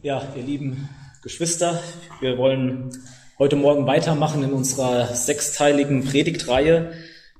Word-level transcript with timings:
Ja, 0.00 0.22
ihr 0.36 0.44
lieben 0.44 0.88
Geschwister, 1.24 1.82
wir 2.20 2.38
wollen 2.38 2.96
heute 3.36 3.56
Morgen 3.56 3.84
weitermachen 3.88 4.44
in 4.44 4.52
unserer 4.52 5.12
sechsteiligen 5.12 6.04
Predigtreihe. 6.04 6.92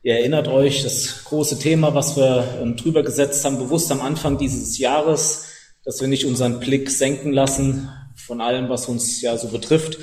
Ihr 0.03 0.15
erinnert 0.15 0.48
euch, 0.48 0.82
das 0.82 1.22
große 1.22 1.60
Thema, 1.60 1.94
was 1.94 2.16
wir 2.16 2.58
ähm, 2.60 2.76
drüber 2.76 3.04
gesetzt 3.04 3.44
haben, 3.44 3.58
bewusst 3.58 3.92
am 3.92 4.00
Anfang 4.00 4.38
dieses 4.38 4.76
Jahres, 4.76 5.52
dass 5.84 6.00
wir 6.00 6.08
nicht 6.08 6.24
unseren 6.24 6.58
Blick 6.58 6.90
senken 6.90 7.32
lassen 7.32 7.90
von 8.16 8.41
allem, 8.41 8.68
was 8.68 8.86
uns 8.86 9.22
ja 9.22 9.38
so 9.38 9.48
betrifft, 9.48 9.98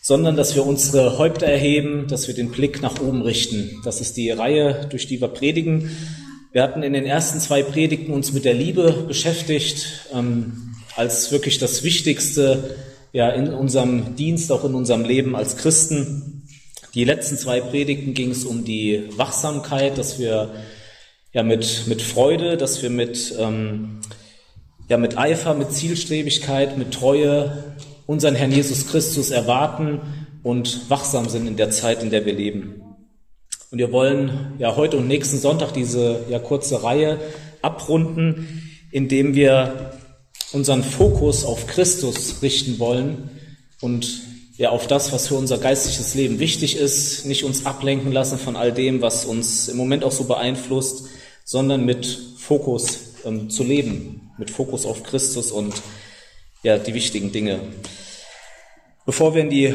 sondern 0.00 0.36
dass 0.36 0.54
wir 0.54 0.64
unsere 0.64 1.18
Häupter 1.18 1.46
erheben, 1.46 2.06
dass 2.06 2.28
wir 2.28 2.36
den 2.36 2.52
Blick 2.52 2.82
nach 2.82 3.00
oben 3.00 3.22
richten. 3.22 3.80
Das 3.84 4.00
ist 4.00 4.16
die 4.16 4.30
Reihe, 4.30 4.86
durch 4.90 5.08
die 5.08 5.20
wir 5.20 5.28
predigen. 5.28 5.90
Wir 6.52 6.62
hatten 6.62 6.84
in 6.84 6.92
den 6.92 7.04
ersten 7.04 7.40
zwei 7.40 7.64
Predigten 7.64 8.12
uns 8.12 8.32
mit 8.32 8.44
der 8.44 8.54
Liebe 8.54 9.06
beschäftigt. 9.08 10.08
Ähm, 10.14 10.69
als 10.96 11.32
wirklich 11.32 11.58
das 11.58 11.82
Wichtigste 11.82 12.76
ja 13.12 13.30
in 13.30 13.52
unserem 13.52 14.16
Dienst, 14.16 14.52
auch 14.52 14.64
in 14.64 14.74
unserem 14.74 15.04
Leben 15.04 15.36
als 15.36 15.56
Christen. 15.56 16.46
Die 16.94 17.04
letzten 17.04 17.36
zwei 17.36 17.60
Predigten 17.60 18.14
ging 18.14 18.30
es 18.30 18.44
um 18.44 18.64
die 18.64 19.04
Wachsamkeit, 19.16 19.98
dass 19.98 20.18
wir 20.18 20.50
ja 21.32 21.42
mit, 21.42 21.84
mit 21.86 22.02
Freude, 22.02 22.56
dass 22.56 22.82
wir 22.82 22.90
mit, 22.90 23.34
ähm, 23.38 24.00
ja 24.88 24.96
mit 24.96 25.16
Eifer, 25.16 25.54
mit 25.54 25.72
Zielstrebigkeit, 25.72 26.76
mit 26.76 26.92
Treue 26.92 27.74
unseren 28.06 28.34
Herrn 28.34 28.50
Jesus 28.50 28.88
Christus 28.88 29.30
erwarten 29.30 30.00
und 30.42 30.90
wachsam 30.90 31.28
sind 31.28 31.46
in 31.46 31.56
der 31.56 31.70
Zeit, 31.70 32.02
in 32.02 32.10
der 32.10 32.26
wir 32.26 32.32
leben. 32.32 32.82
Und 33.70 33.78
wir 33.78 33.92
wollen 33.92 34.54
ja 34.58 34.74
heute 34.74 34.96
und 34.96 35.06
nächsten 35.06 35.38
Sonntag 35.38 35.72
diese 35.72 36.24
ja 36.28 36.40
kurze 36.40 36.82
Reihe 36.82 37.20
abrunden, 37.62 38.72
indem 38.90 39.36
wir 39.36 39.92
unseren 40.52 40.82
Fokus 40.82 41.44
auf 41.44 41.66
Christus 41.66 42.42
richten 42.42 42.78
wollen 42.78 43.30
und 43.80 44.22
ja 44.56 44.70
auf 44.70 44.86
das, 44.86 45.12
was 45.12 45.28
für 45.28 45.36
unser 45.36 45.58
geistliches 45.58 46.14
Leben 46.14 46.38
wichtig 46.38 46.76
ist, 46.76 47.24
nicht 47.24 47.44
uns 47.44 47.64
ablenken 47.64 48.12
lassen 48.12 48.38
von 48.38 48.56
all 48.56 48.72
dem, 48.72 49.00
was 49.00 49.24
uns 49.24 49.68
im 49.68 49.76
Moment 49.76 50.04
auch 50.04 50.12
so 50.12 50.24
beeinflusst, 50.24 51.04
sondern 51.44 51.84
mit 51.84 52.06
Fokus 52.36 53.14
ähm, 53.24 53.48
zu 53.48 53.64
leben, 53.64 54.32
mit 54.38 54.50
Fokus 54.50 54.84
auf 54.84 55.02
Christus 55.02 55.50
und 55.50 55.74
ja 56.62 56.78
die 56.78 56.94
wichtigen 56.94 57.32
Dinge. 57.32 57.60
Bevor 59.06 59.34
wir 59.34 59.42
in 59.42 59.50
die 59.50 59.74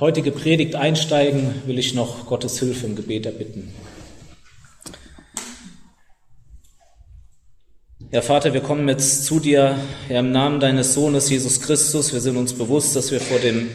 heutige 0.00 0.32
Predigt 0.32 0.74
einsteigen, 0.74 1.62
will 1.64 1.78
ich 1.78 1.94
noch 1.94 2.26
Gottes 2.26 2.58
Hilfe 2.58 2.86
im 2.86 2.94
Gebet 2.94 3.26
erbitten. 3.26 3.72
Ja, 8.16 8.22
Vater, 8.22 8.54
wir 8.54 8.62
kommen 8.62 8.88
jetzt 8.88 9.26
zu 9.26 9.40
dir 9.40 9.78
ja, 10.08 10.20
im 10.20 10.32
Namen 10.32 10.58
deines 10.58 10.94
Sohnes 10.94 11.28
Jesus 11.28 11.60
Christus. 11.60 12.14
Wir 12.14 12.22
sind 12.22 12.38
uns 12.38 12.54
bewusst, 12.54 12.96
dass 12.96 13.10
wir 13.10 13.20
vor 13.20 13.38
dem 13.38 13.68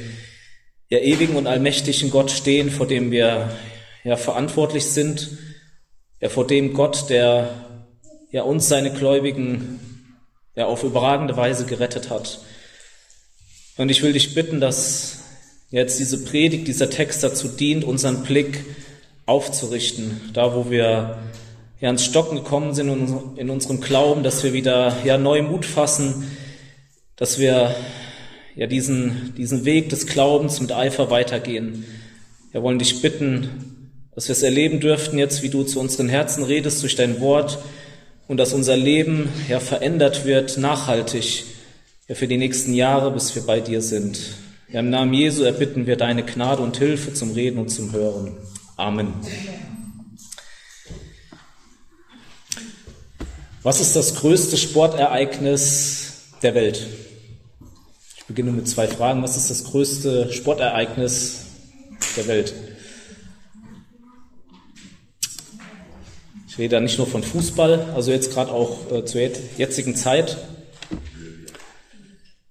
ja, 0.90 0.98
ewigen 0.98 1.36
und 1.36 1.46
allmächtigen 1.46 2.10
Gott 2.10 2.32
stehen, 2.32 2.72
vor 2.72 2.88
dem 2.88 3.12
wir 3.12 3.52
ja 4.04 4.18
verantwortlich 4.18 4.86
sind, 4.86 5.30
ja 6.22 6.30
vor 6.30 6.48
dem 6.48 6.74
Gott, 6.74 7.08
der 7.12 7.54
ja 8.32 8.42
uns 8.42 8.68
seine 8.68 8.92
Gläubigen 8.92 9.80
ja 10.56 10.66
auf 10.66 10.84
überragende 10.84 11.38
Weise 11.38 11.68
gerettet 11.68 12.10
hat. 12.10 12.40
Und 13.78 13.90
ich 13.90 14.02
will 14.02 14.14
dich 14.14 14.34
bitten, 14.34 14.60
dass 14.60 15.20
jetzt 15.70 16.00
diese 16.00 16.24
Predigt, 16.24 16.68
dieser 16.68 16.90
Text 16.90 17.24
dazu 17.24 17.48
dient, 17.48 17.84
unseren 17.84 18.24
Blick 18.24 18.66
aufzurichten, 19.28 20.32
da 20.34 20.56
wo 20.56 20.72
wir 20.72 21.20
ja, 21.82 21.90
ins 21.90 22.06
Stocken 22.06 22.38
gekommen 22.38 22.74
sind 22.74 22.90
in 23.36 23.50
unserem 23.50 23.82
Glauben, 23.82 24.24
dass 24.24 24.44
wir 24.44 24.54
wieder 24.54 24.96
ja, 25.04 25.18
neu 25.18 25.42
Mut 25.42 25.66
fassen, 25.66 26.32
dass 27.16 27.40
wir 27.40 27.76
ja, 28.56 28.68
diesen, 28.68 29.34
diesen 29.36 29.66
Weg 29.66 29.90
des 29.90 30.06
Glaubens 30.06 30.62
mit 30.62 30.72
Eifer 30.72 31.10
weitergehen. 31.10 31.86
Wir 32.52 32.62
wollen 32.62 32.80
dich 32.80 33.02
bitten, 33.02 33.90
dass 34.14 34.28
wir 34.28 34.34
es 34.34 34.44
erleben 34.44 34.80
dürften 34.80 35.18
jetzt, 35.18 35.42
wie 35.42 35.50
du 35.50 35.64
zu 35.64 35.80
unseren 35.80 36.08
Herzen 36.08 36.44
redest 36.44 36.84
durch 36.84 36.96
dein 36.96 37.20
Wort 37.20 37.58
und 38.28 38.38
dass 38.38 38.54
unser 38.54 38.78
Leben 38.78 39.30
ja 39.50 39.60
verändert 39.60 40.26
wird, 40.26 40.58
nachhaltig, 40.58 41.46
ja 42.08 42.14
für 42.14 42.28
die 42.28 42.38
nächsten 42.38 42.74
Jahre, 42.74 43.12
bis 43.12 43.34
wir 43.36 43.44
bei 43.44 43.60
dir 43.60 43.82
sind. 43.82 44.20
Ja, 44.72 44.82
Im 44.82 44.90
Namen 44.90 45.14
Jesu 45.14 45.44
erbitten 45.44 45.88
wir 45.88 45.96
deine 45.96 46.24
Gnade 46.24 46.62
und 46.62 46.78
Hilfe 46.78 47.14
zum 47.14 47.32
Reden 47.32 47.58
und 47.58 47.70
zum 47.70 47.92
Hören. 47.92 48.38
Amen. 48.78 49.14
Was 53.64 53.80
ist 53.80 53.96
das 53.96 54.16
größte 54.16 54.58
Sportereignis 54.58 56.14
der 56.42 56.56
Welt? 56.56 56.88
Ich 58.18 58.26
beginne 58.26 58.52
mit 58.52 58.68
zwei 58.68 58.88
Fragen. 58.88 59.22
Was 59.22 59.38
ist 59.38 59.52
das 59.52 59.66
größte 59.66 60.34
Sportereignis 60.34 61.46
der 62.18 62.26
Welt? 62.26 62.56
Ich 66.48 66.58
rede 66.58 66.78
da 66.78 66.80
nicht 66.80 66.98
nur 66.98 67.06
von 67.06 67.22
Fußball, 67.22 67.92
also 67.94 68.10
jetzt 68.12 68.34
gerade 68.34 68.52
auch 68.52 68.92
äh, 68.92 69.06
zur 69.06 69.22
jetzigen 69.22 69.96
Zeit. 69.96 70.38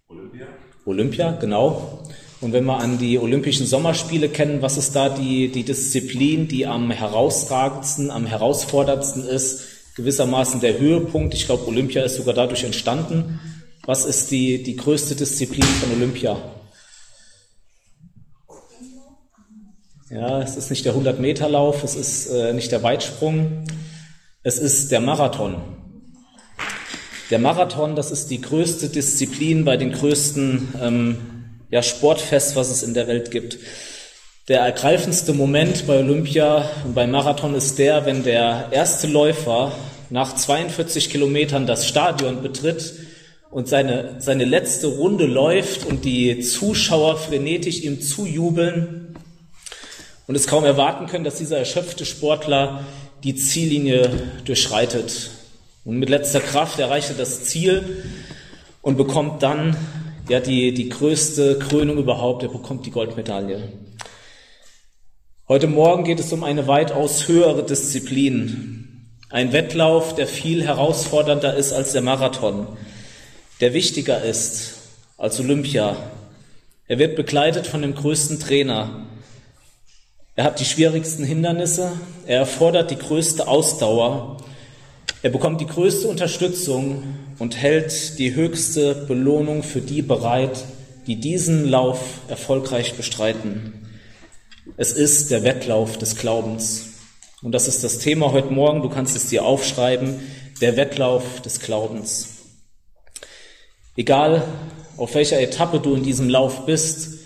Olympia. 0.08 0.46
Olympia, 0.84 1.32
genau. 1.32 2.04
Und 2.40 2.52
wenn 2.52 2.64
wir 2.64 2.78
an 2.78 2.98
die 2.98 3.18
Olympischen 3.18 3.66
Sommerspiele 3.66 4.28
kennen, 4.28 4.62
was 4.62 4.76
ist 4.76 4.94
da 4.94 5.08
die, 5.08 5.48
die 5.48 5.64
Disziplin, 5.64 6.46
die 6.46 6.68
am 6.68 6.92
herausragendsten, 6.92 8.12
am 8.12 8.26
herausforderndsten 8.26 9.26
ist? 9.26 9.69
Gewissermaßen 10.00 10.60
der 10.60 10.78
Höhepunkt. 10.78 11.34
Ich 11.34 11.46
glaube, 11.46 11.66
Olympia 11.68 12.02
ist 12.02 12.16
sogar 12.16 12.34
dadurch 12.34 12.64
entstanden. 12.64 13.38
Was 13.84 14.04
ist 14.04 14.30
die, 14.30 14.62
die 14.62 14.76
größte 14.76 15.14
Disziplin 15.14 15.64
von 15.64 15.92
Olympia? 15.92 16.36
Ja, 20.10 20.42
es 20.42 20.56
ist 20.56 20.70
nicht 20.70 20.84
der 20.84 20.94
100-Meter-Lauf, 20.94 21.84
es 21.84 21.94
ist 21.94 22.26
äh, 22.26 22.52
nicht 22.52 22.72
der 22.72 22.82
Weitsprung, 22.82 23.64
es 24.42 24.58
ist 24.58 24.90
der 24.90 25.00
Marathon. 25.00 25.56
Der 27.30 27.38
Marathon, 27.38 27.94
das 27.94 28.10
ist 28.10 28.28
die 28.28 28.40
größte 28.40 28.88
Disziplin 28.88 29.64
bei 29.64 29.76
den 29.76 29.92
größten 29.92 30.74
ähm, 30.82 31.18
ja, 31.70 31.82
Sportfest, 31.82 32.56
was 32.56 32.70
es 32.70 32.82
in 32.82 32.92
der 32.92 33.06
Welt 33.06 33.30
gibt. 33.30 33.58
Der 34.48 34.62
ergreifendste 34.62 35.32
Moment 35.32 35.86
bei 35.86 36.00
Olympia 36.00 36.68
und 36.84 36.94
beim 36.94 37.12
Marathon 37.12 37.54
ist 37.54 37.78
der, 37.78 38.04
wenn 38.04 38.24
der 38.24 38.66
erste 38.72 39.06
Läufer 39.06 39.70
nach 40.10 40.34
42 40.34 41.08
Kilometern 41.10 41.66
das 41.66 41.86
Stadion 41.86 42.42
betritt 42.42 42.94
und 43.50 43.68
seine, 43.68 44.16
seine 44.18 44.44
letzte 44.44 44.88
Runde 44.88 45.26
läuft 45.26 45.86
und 45.86 46.04
die 46.04 46.40
Zuschauer 46.40 47.16
frenetisch 47.16 47.80
ihm 47.82 48.00
zujubeln 48.00 49.16
und 50.26 50.34
es 50.34 50.46
kaum 50.46 50.64
erwarten 50.64 51.06
können, 51.06 51.24
dass 51.24 51.38
dieser 51.38 51.58
erschöpfte 51.58 52.04
Sportler 52.04 52.84
die 53.24 53.34
Ziellinie 53.34 54.10
durchschreitet. 54.44 55.30
Und 55.84 55.98
mit 55.98 56.08
letzter 56.08 56.40
Kraft 56.40 56.78
erreicht 56.78 57.10
er 57.10 57.16
das 57.16 57.44
Ziel 57.44 58.04
und 58.82 58.96
bekommt 58.96 59.42
dann 59.42 59.76
ja 60.28 60.40
die, 60.40 60.72
die 60.72 60.88
größte 60.88 61.58
Krönung 61.58 61.98
überhaupt, 61.98 62.42
er 62.42 62.48
bekommt 62.48 62.86
die 62.86 62.90
Goldmedaille. 62.90 63.72
Heute 65.48 65.66
Morgen 65.66 66.04
geht 66.04 66.20
es 66.20 66.32
um 66.32 66.44
eine 66.44 66.68
weitaus 66.68 67.26
höhere 67.26 67.64
Disziplin. 67.64 68.79
Ein 69.32 69.52
Wettlauf, 69.52 70.16
der 70.16 70.26
viel 70.26 70.64
herausfordernder 70.64 71.54
ist 71.54 71.72
als 71.72 71.92
der 71.92 72.02
Marathon, 72.02 72.66
der 73.60 73.72
wichtiger 73.74 74.24
ist 74.24 74.72
als 75.18 75.38
Olympia. 75.38 75.96
Er 76.88 76.98
wird 76.98 77.14
begleitet 77.14 77.68
von 77.68 77.82
dem 77.82 77.94
größten 77.94 78.40
Trainer. 78.40 79.06
Er 80.34 80.42
hat 80.42 80.58
die 80.58 80.64
schwierigsten 80.64 81.22
Hindernisse, 81.22 81.92
er 82.26 82.38
erfordert 82.38 82.90
die 82.90 82.98
größte 82.98 83.46
Ausdauer, 83.46 84.38
er 85.22 85.30
bekommt 85.30 85.60
die 85.60 85.66
größte 85.66 86.08
Unterstützung 86.08 87.04
und 87.38 87.56
hält 87.56 88.18
die 88.18 88.34
höchste 88.34 88.96
Belohnung 89.06 89.62
für 89.62 89.80
die 89.80 90.02
bereit, 90.02 90.64
die 91.06 91.20
diesen 91.20 91.68
Lauf 91.68 92.00
erfolgreich 92.26 92.94
bestreiten. 92.94 93.74
Es 94.76 94.90
ist 94.90 95.30
der 95.30 95.44
Wettlauf 95.44 95.98
des 95.98 96.16
Glaubens. 96.16 96.89
Und 97.42 97.52
das 97.52 97.68
ist 97.68 97.82
das 97.82 97.98
Thema 97.98 98.32
heute 98.32 98.52
Morgen. 98.52 98.82
Du 98.82 98.90
kannst 98.90 99.16
es 99.16 99.28
dir 99.28 99.46
aufschreiben. 99.46 100.20
Der 100.60 100.76
Wettlauf 100.76 101.40
des 101.40 101.60
Glaubens. 101.60 102.36
Egal, 103.96 104.42
auf 104.98 105.14
welcher 105.14 105.40
Etappe 105.40 105.80
du 105.80 105.94
in 105.94 106.02
diesem 106.02 106.28
Lauf 106.28 106.66
bist, 106.66 107.20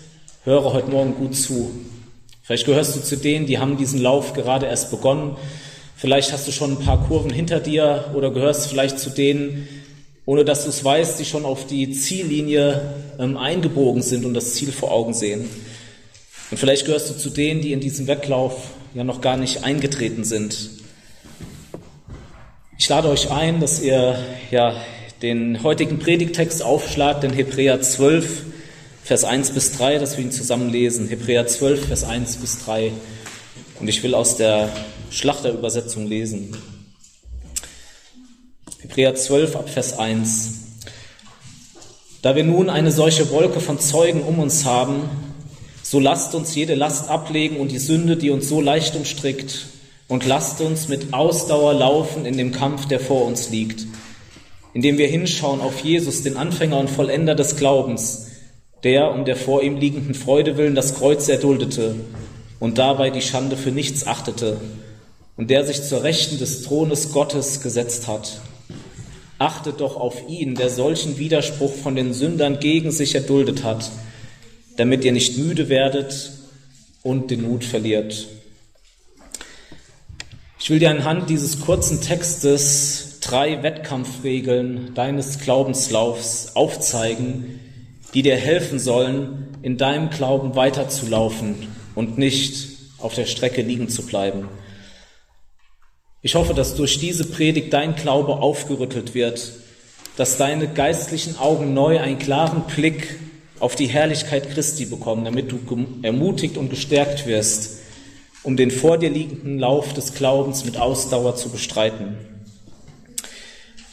höre 0.45 0.71
heute 0.71 0.89
Morgen 0.89 1.15
gut 1.15 1.35
zu. 1.35 1.69
Vielleicht 2.43 2.65
gehörst 2.65 2.95
du 2.95 3.01
zu 3.01 3.17
denen, 3.17 3.45
die 3.45 3.59
haben 3.59 3.75
diesen 3.75 4.01
Lauf 4.01 4.31
gerade 4.31 4.67
erst 4.67 4.89
begonnen. 4.89 5.35
Vielleicht 5.97 6.31
hast 6.31 6.47
du 6.47 6.53
schon 6.53 6.77
ein 6.77 6.85
paar 6.85 7.05
Kurven 7.07 7.31
hinter 7.31 7.59
dir 7.59 8.11
oder 8.15 8.31
gehörst 8.31 8.67
vielleicht 8.67 8.99
zu 8.99 9.09
denen, 9.09 9.67
ohne 10.25 10.45
dass 10.45 10.63
du 10.63 10.69
es 10.69 10.81
weißt, 10.81 11.19
die 11.19 11.25
schon 11.25 11.43
auf 11.43 11.67
die 11.67 11.91
Ziellinie 11.91 12.93
ähm, 13.19 13.35
eingebogen 13.35 14.01
sind 14.01 14.23
und 14.23 14.33
das 14.33 14.53
Ziel 14.53 14.71
vor 14.71 14.93
Augen 14.93 15.13
sehen. 15.13 15.49
Und 16.51 16.57
vielleicht 16.57 16.85
gehörst 16.85 17.09
du 17.09 17.17
zu 17.17 17.31
denen, 17.31 17.59
die 17.59 17.73
in 17.73 17.81
diesem 17.81 18.07
Wettlauf 18.07 18.55
ja 18.95 19.03
noch 19.03 19.19
gar 19.19 19.35
nicht 19.35 19.63
eingetreten 19.63 20.23
sind. 20.23 20.69
Ich 22.77 22.87
lade 22.87 23.09
euch 23.09 23.29
ein, 23.29 23.59
dass 23.59 23.81
ihr 23.81 24.17
ja 24.51 24.81
den 25.21 25.63
heutigen 25.63 25.99
Predigtext 25.99 26.63
aufschlagt, 26.63 27.23
den 27.23 27.33
Hebräer 27.33 27.81
12, 27.81 28.43
Vers 29.03 29.25
1 29.25 29.51
bis 29.51 29.77
3, 29.77 29.99
dass 29.99 30.17
wir 30.17 30.23
ihn 30.23 30.31
zusammen 30.31 30.69
lesen. 30.69 31.09
Hebräer 31.09 31.45
12, 31.45 31.87
Vers 31.87 32.03
1 32.05 32.37
bis 32.37 32.63
3. 32.65 32.93
Und 33.81 33.87
ich 33.89 34.01
will 34.01 34.15
aus 34.15 34.37
der 34.37 34.69
Schlachterübersetzung 35.11 36.07
lesen. 36.07 36.55
Hebräer 38.79 39.13
12 39.13 39.57
ab 39.57 39.69
Vers 39.69 39.99
1. 39.99 40.51
Da 42.21 42.35
wir 42.35 42.45
nun 42.45 42.69
eine 42.69 42.91
solche 42.91 43.29
Wolke 43.29 43.59
von 43.59 43.79
Zeugen 43.79 44.21
um 44.21 44.39
uns 44.39 44.63
haben, 44.63 45.09
so 45.95 45.99
lasst 46.01 46.35
uns 46.35 46.53
jede 46.53 46.75
Last 46.75 47.09
ablegen 47.09 47.57
und 47.57 47.71
die 47.71 47.79
Sünde, 47.79 48.17
die 48.17 48.29
uns 48.29 48.49
so 48.49 48.59
leicht 48.59 48.95
umstrickt, 48.97 49.67
und 50.07 50.25
lasst 50.25 50.61
uns 50.61 50.87
mit 50.87 51.13
Ausdauer 51.13 51.73
laufen 51.73 52.25
in 52.25 52.37
dem 52.37 52.51
Kampf, 52.51 52.85
der 52.87 52.99
vor 52.99 53.25
uns 53.25 53.49
liegt 53.49 53.87
indem 54.75 54.97
wir 54.97 55.07
hinschauen 55.07 55.61
auf 55.61 55.79
Jesus, 55.79 56.21
den 56.21 56.35
Anfänger 56.35 56.77
und 56.77 56.89
Vollender 56.89 57.33
des 57.33 57.55
Glaubens, 57.55 58.27
der 58.83 59.11
um 59.11 59.23
der 59.23 59.37
vor 59.37 59.63
ihm 59.63 59.77
liegenden 59.77 60.13
Freude 60.13 60.57
willen 60.57 60.75
das 60.75 60.95
Kreuz 60.95 61.29
erduldete 61.29 61.95
und 62.59 62.77
dabei 62.77 63.09
die 63.09 63.21
Schande 63.21 63.55
für 63.55 63.71
nichts 63.71 64.05
achtete 64.05 64.59
und 65.37 65.49
der 65.49 65.65
sich 65.65 65.81
zur 65.81 66.03
Rechten 66.03 66.39
des 66.39 66.63
Thrones 66.63 67.13
Gottes 67.13 67.61
gesetzt 67.61 68.09
hat. 68.09 68.41
Achtet 69.39 69.79
doch 69.79 69.95
auf 69.95 70.27
ihn, 70.27 70.55
der 70.55 70.69
solchen 70.69 71.17
Widerspruch 71.17 71.73
von 71.73 71.95
den 71.95 72.13
Sündern 72.13 72.59
gegen 72.59 72.91
sich 72.91 73.15
erduldet 73.15 73.63
hat, 73.63 73.89
damit 74.77 75.05
ihr 75.05 75.11
nicht 75.11 75.37
müde 75.37 75.69
werdet 75.69 76.31
und 77.03 77.31
den 77.31 77.43
Mut 77.43 77.63
verliert. 77.63 78.27
Ich 80.59 80.69
will 80.69 80.79
dir 80.79 80.89
anhand 80.89 81.29
dieses 81.29 81.59
kurzen 81.59 82.01
Textes 82.01 83.19
drei 83.21 83.61
Wettkampfregeln 83.63 84.93
deines 84.95 85.39
Glaubenslaufs 85.39 86.55
aufzeigen, 86.55 87.59
die 88.13 88.21
dir 88.21 88.35
helfen 88.35 88.79
sollen, 88.79 89.47
in 89.61 89.77
deinem 89.77 90.09
Glauben 90.09 90.55
weiterzulaufen 90.55 91.55
und 91.95 92.17
nicht 92.17 92.67
auf 92.97 93.13
der 93.13 93.25
Strecke 93.25 93.61
liegen 93.61 93.89
zu 93.89 94.05
bleiben. 94.05 94.47
Ich 96.21 96.33
hoffe, 96.33 96.53
dass 96.53 96.75
durch 96.75 96.99
diese 96.99 97.25
Predigt 97.25 97.71
dein 97.71 97.95
Glaube 97.95 98.37
aufgerüttelt 98.37 99.13
wird, 99.13 99.53
dass 100.17 100.37
deine 100.37 100.67
geistlichen 100.67 101.37
Augen 101.37 101.73
neu 101.73 101.99
einen 101.99 102.17
klaren 102.17 102.63
Blick 102.63 103.19
auf 103.59 103.75
die 103.75 103.87
Herrlichkeit 103.87 104.51
Christi 104.51 104.85
bekommen, 104.85 105.25
damit 105.25 105.51
du 105.51 105.59
ermutigt 106.01 106.57
und 106.57 106.69
gestärkt 106.69 107.25
wirst, 107.25 107.79
um 108.43 108.57
den 108.57 108.71
vor 108.71 108.97
dir 108.97 109.09
liegenden 109.09 109.59
Lauf 109.59 109.93
des 109.93 110.13
Glaubens 110.13 110.65
mit 110.65 110.77
Ausdauer 110.77 111.35
zu 111.35 111.49
bestreiten. 111.49 112.17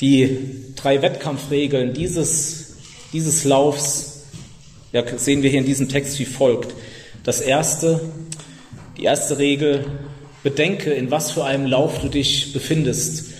Die 0.00 0.75
drei 0.75 1.00
Wettkampfregeln 1.00 1.94
dieses, 1.94 2.75
dieses 3.12 3.44
Laufs 3.44 4.25
ja, 4.93 5.05
sehen 5.17 5.43
wir 5.43 5.50
hier 5.50 5.61
in 5.61 5.67
diesem 5.67 5.88
Text 5.88 6.19
wie 6.19 6.25
folgt. 6.25 6.75
Das 7.25 7.41
erste, 7.41 8.00
die 8.99 9.05
erste 9.05 9.38
Regel, 9.38 9.87
bedenke, 10.43 10.93
in 10.93 11.11
was 11.11 11.31
für 11.31 11.44
einem 11.44 11.67
Lauf 11.67 12.00
du 12.00 12.09
dich 12.09 12.53
befindest. 12.53 13.32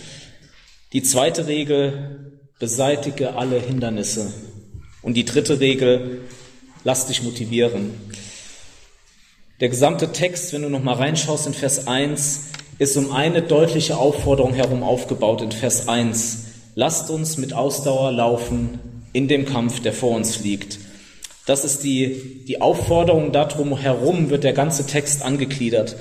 Die 0.93 1.03
zweite 1.03 1.47
Regel, 1.47 2.39
beseitige 2.59 3.35
alle 3.35 3.59
Hindernisse. 3.59 4.33
Und 5.03 5.15
die 5.15 5.25
dritte 5.25 5.61
Regel, 5.61 6.23
lass 6.85 7.07
dich 7.07 7.23
motivieren. 7.23 7.91
Der 9.61 9.69
gesamte 9.69 10.13
Text, 10.13 10.53
wenn 10.53 10.63
du 10.63 10.69
noch 10.69 10.83
mal 10.83 10.95
reinschaust 10.95 11.47
in 11.47 11.55
Vers 11.55 11.87
1, 11.87 12.41
ist 12.79 12.97
um 12.97 13.13
eine 13.13 13.43
deutliche 13.43 13.97
Aufforderung 13.97 14.55
herum 14.55 14.83
aufgebaut 14.83 15.43
in 15.43 15.53
Vers 15.53 15.89
1. 15.89 16.47
Lasst 16.75 17.11
uns 17.11 17.37
mit 17.37 17.53
Ausdauer 17.53 18.13
laufen 18.13 18.81
in 19.13 19.29
dem 19.29 19.45
Kampf, 19.45 19.81
der 19.81 19.93
vor 19.93 20.17
uns 20.17 20.41
liegt. 20.41 20.79
Das 21.47 21.65
ist 21.65 21.83
die, 21.85 22.45
die 22.47 22.61
Aufforderung, 22.61 23.33
darum 23.33 23.77
herum 23.77 24.31
wird 24.31 24.45
der 24.45 24.53
ganze 24.53 24.87
Text 24.87 25.23
angegliedert. 25.23 25.97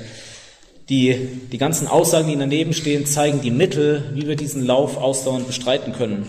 Die, 0.89 1.30
die 1.51 1.57
ganzen 1.57 1.88
Aussagen, 1.88 2.30
die 2.30 2.38
daneben 2.38 2.74
stehen, 2.74 3.06
zeigen 3.06 3.42
die 3.42 3.51
Mittel, 3.51 4.12
wie 4.13 4.27
wir 4.27 4.36
diesen 4.36 4.65
Lauf 4.65 4.98
ausdauernd 4.98 5.48
bestreiten 5.48 5.94
können. 5.94 6.25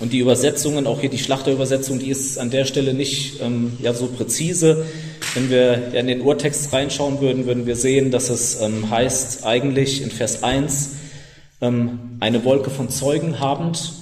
Und 0.00 0.12
die 0.12 0.20
Übersetzungen, 0.20 0.86
auch 0.86 1.00
hier 1.00 1.10
die 1.10 1.18
Schlachterübersetzung, 1.18 1.98
die 1.98 2.08
ist 2.08 2.38
an 2.38 2.50
der 2.50 2.64
Stelle 2.64 2.94
nicht 2.94 3.40
ähm, 3.42 3.76
ja, 3.82 3.92
so 3.92 4.06
präzise. 4.06 4.86
Wenn 5.34 5.50
wir 5.50 5.92
in 5.94 6.06
den 6.06 6.22
Urtext 6.22 6.72
reinschauen 6.72 7.20
würden, 7.20 7.46
würden 7.46 7.66
wir 7.66 7.76
sehen, 7.76 8.10
dass 8.10 8.30
es 8.30 8.60
ähm, 8.60 8.88
heißt 8.90 9.44
eigentlich 9.44 10.02
in 10.02 10.10
Vers 10.10 10.42
1, 10.42 10.90
ähm, 11.60 12.16
eine 12.20 12.44
Wolke 12.44 12.70
von 12.70 12.88
Zeugen 12.88 13.38
habend, 13.38 13.92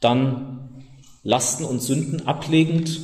dann 0.00 0.60
Lasten 1.22 1.64
und 1.64 1.82
Sünden 1.82 2.26
ablegend 2.26 3.00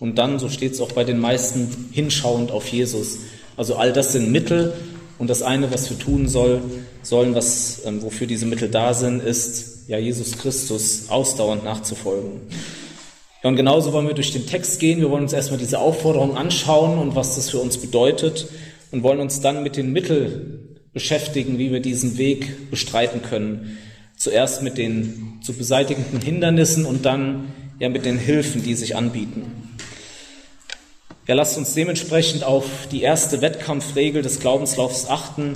und 0.00 0.18
dann, 0.18 0.40
so 0.40 0.48
steht 0.48 0.72
es 0.72 0.80
auch 0.80 0.92
bei 0.92 1.04
den 1.04 1.20
meisten, 1.20 1.88
hinschauend 1.92 2.50
auf 2.50 2.66
Jesus. 2.66 3.18
Also 3.56 3.76
all 3.76 3.92
das 3.92 4.12
sind 4.12 4.32
Mittel 4.32 4.72
und 5.18 5.30
das 5.30 5.42
eine, 5.42 5.70
was 5.70 5.88
wir 5.88 5.98
tun 5.98 6.26
soll, 6.26 6.62
sollen, 7.02 7.34
was, 7.34 7.82
ähm, 7.86 8.02
wofür 8.02 8.26
diese 8.26 8.46
Mittel 8.46 8.68
da 8.68 8.92
sind, 8.92 9.22
ist, 9.22 9.69
ja, 9.90 9.98
Jesus 9.98 10.38
Christus 10.38 11.06
ausdauernd 11.08 11.64
nachzufolgen. 11.64 12.42
Ja, 13.42 13.50
und 13.50 13.56
genauso 13.56 13.92
wollen 13.92 14.06
wir 14.06 14.14
durch 14.14 14.32
den 14.32 14.46
Text 14.46 14.78
gehen. 14.78 15.00
Wir 15.00 15.10
wollen 15.10 15.24
uns 15.24 15.32
erstmal 15.32 15.58
diese 15.58 15.80
Aufforderung 15.80 16.36
anschauen 16.36 16.96
und 16.96 17.16
was 17.16 17.34
das 17.34 17.50
für 17.50 17.58
uns 17.58 17.76
bedeutet 17.76 18.46
und 18.92 19.02
wollen 19.02 19.18
uns 19.18 19.40
dann 19.40 19.64
mit 19.64 19.76
den 19.76 19.92
Mitteln 19.92 20.78
beschäftigen, 20.92 21.58
wie 21.58 21.72
wir 21.72 21.80
diesen 21.80 22.18
Weg 22.18 22.70
bestreiten 22.70 23.22
können. 23.22 23.78
Zuerst 24.16 24.62
mit 24.62 24.78
den 24.78 25.40
zu 25.42 25.54
beseitigenden 25.54 26.20
Hindernissen 26.20 26.86
und 26.86 27.04
dann 27.04 27.52
ja 27.80 27.88
mit 27.88 28.04
den 28.04 28.18
Hilfen, 28.18 28.62
die 28.62 28.74
sich 28.74 28.94
anbieten. 28.94 29.74
Ja, 31.26 31.34
lasst 31.34 31.58
uns 31.58 31.74
dementsprechend 31.74 32.44
auf 32.44 32.86
die 32.92 33.02
erste 33.02 33.40
Wettkampfregel 33.40 34.22
des 34.22 34.38
Glaubenslaufs 34.38 35.08
achten, 35.08 35.54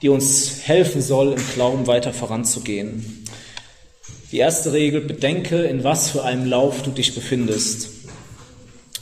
die 0.00 0.08
uns 0.08 0.60
helfen 0.66 1.02
soll, 1.02 1.34
im 1.34 1.42
Glauben 1.54 1.86
weiter 1.86 2.14
voranzugehen. 2.14 3.24
Die 4.30 4.38
erste 4.38 4.74
Regel, 4.74 5.00
bedenke, 5.00 5.62
in 5.62 5.84
was 5.84 6.10
für 6.10 6.22
einem 6.22 6.44
Lauf 6.44 6.82
du 6.82 6.90
dich 6.90 7.14
befindest. 7.14 7.88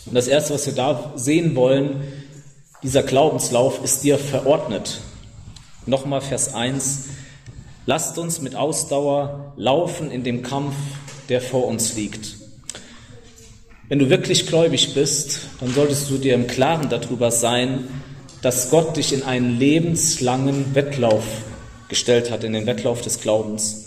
Und 0.06 0.14
das 0.14 0.28
Erste, 0.28 0.54
was 0.54 0.66
wir 0.66 0.74
da 0.74 1.14
sehen 1.16 1.56
wollen, 1.56 2.04
dieser 2.84 3.02
Glaubenslauf 3.02 3.82
ist 3.82 4.04
dir 4.04 4.18
verordnet. 4.18 5.00
Nochmal 5.84 6.20
Vers 6.20 6.54
1. 6.54 7.06
Lasst 7.86 8.18
uns 8.18 8.40
mit 8.40 8.54
Ausdauer 8.54 9.52
laufen 9.56 10.12
in 10.12 10.22
dem 10.22 10.44
Kampf, 10.44 10.76
der 11.28 11.40
vor 11.40 11.66
uns 11.66 11.96
liegt. 11.96 12.36
Wenn 13.88 13.98
du 13.98 14.08
wirklich 14.08 14.46
gläubig 14.46 14.94
bist, 14.94 15.40
dann 15.58 15.74
solltest 15.74 16.08
du 16.08 16.18
dir 16.18 16.34
im 16.34 16.46
Klaren 16.46 16.88
darüber 16.88 17.32
sein, 17.32 17.88
dass 18.42 18.70
Gott 18.70 18.96
dich 18.96 19.12
in 19.12 19.24
einen 19.24 19.58
lebenslangen 19.58 20.76
Wettlauf 20.76 21.24
gestellt 21.88 22.30
hat, 22.30 22.44
in 22.44 22.52
den 22.52 22.66
Wettlauf 22.66 23.00
des 23.00 23.20
Glaubens. 23.20 23.86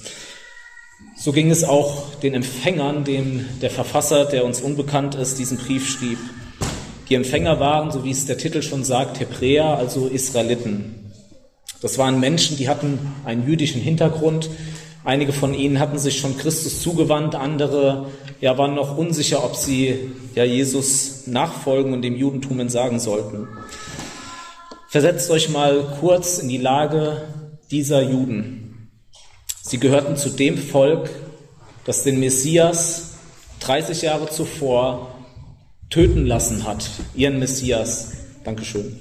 So 1.21 1.33
ging 1.33 1.51
es 1.51 1.65
auch 1.65 2.15
den 2.23 2.33
Empfängern, 2.33 3.03
dem 3.03 3.45
der 3.61 3.69
Verfasser, 3.69 4.23
der 4.23 4.45
uns 4.45 4.61
unbekannt 4.61 5.15
ist, 5.15 5.37
diesen 5.37 5.57
Brief 5.57 5.85
schrieb. 5.85 6.17
Die 7.09 7.15
Empfänger 7.15 7.59
waren, 7.59 7.91
so 7.91 8.05
wie 8.05 8.11
es 8.11 8.25
der 8.25 8.37
Titel 8.37 8.61
schon 8.61 8.85
sagt, 8.85 9.19
Hebräer, 9.19 9.65
also 9.65 10.07
Israeliten. 10.07 11.11
Das 11.81 11.97
waren 11.97 12.21
Menschen, 12.21 12.55
die 12.55 12.69
hatten 12.69 12.99
einen 13.25 13.45
jüdischen 13.45 13.81
Hintergrund. 13.81 14.49
Einige 15.03 15.33
von 15.33 15.53
ihnen 15.53 15.79
hatten 15.79 15.99
sich 15.99 16.19
schon 16.19 16.37
Christus 16.37 16.81
zugewandt, 16.81 17.35
andere 17.35 18.07
ja, 18.39 18.57
waren 18.57 18.75
noch 18.75 18.97
unsicher, 18.97 19.43
ob 19.43 19.57
sie 19.57 20.11
ja, 20.35 20.45
Jesus 20.45 21.27
nachfolgen 21.27 21.91
und 21.91 22.01
dem 22.01 22.15
Judentum 22.15 22.61
entsagen 22.61 23.01
sollten. 23.01 23.49
Versetzt 24.87 25.29
euch 25.31 25.49
mal 25.49 25.97
kurz 25.99 26.39
in 26.39 26.47
die 26.47 26.57
Lage 26.57 27.23
dieser 27.71 28.01
Juden. 28.01 28.68
Sie 29.69 29.77
gehörten 29.77 30.17
zu 30.17 30.31
dem 30.31 30.57
Volk, 30.57 31.11
das 31.85 32.01
den 32.01 32.19
Messias 32.19 33.11
30 33.59 34.01
Jahre 34.01 34.27
zuvor 34.27 35.13
töten 35.91 36.25
lassen 36.25 36.63
hat, 36.63 36.89
ihren 37.13 37.37
Messias. 37.37 38.13
Dankeschön. 38.43 38.99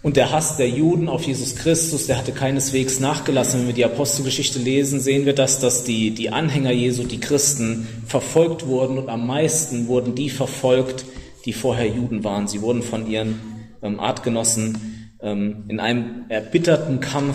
Und 0.00 0.16
der 0.16 0.30
Hass 0.30 0.58
der 0.58 0.68
Juden 0.68 1.08
auf 1.08 1.24
Jesus 1.24 1.56
Christus, 1.56 2.06
der 2.06 2.18
hatte 2.18 2.30
keineswegs 2.30 3.00
nachgelassen. 3.00 3.58
Wenn 3.58 3.66
wir 3.66 3.74
die 3.74 3.84
Apostelgeschichte 3.84 4.60
lesen, 4.60 5.00
sehen 5.00 5.26
wir 5.26 5.34
das, 5.34 5.58
dass 5.58 5.82
die, 5.82 6.12
die 6.12 6.30
Anhänger 6.30 6.70
Jesu, 6.70 7.02
die 7.02 7.18
Christen, 7.18 7.88
verfolgt 8.06 8.64
wurden 8.68 8.96
und 8.96 9.08
am 9.08 9.26
meisten 9.26 9.88
wurden 9.88 10.14
die 10.14 10.30
verfolgt, 10.30 11.04
die 11.46 11.52
vorher 11.52 11.88
Juden 11.88 12.22
waren. 12.22 12.46
Sie 12.46 12.60
wurden 12.60 12.84
von 12.84 13.10
ihren 13.10 13.40
ähm, 13.82 13.98
Artgenossen 13.98 15.10
ähm, 15.20 15.64
in 15.66 15.80
einem 15.80 16.26
erbitterten 16.28 17.00
Kampf 17.00 17.34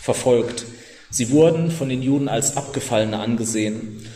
verfolgt. 0.00 0.66
Sie 1.10 1.30
wurden 1.30 1.70
von 1.70 1.88
den 1.88 2.02
Juden 2.02 2.28
als 2.28 2.56
Abgefallene 2.56 3.18
angesehen. 3.18 4.06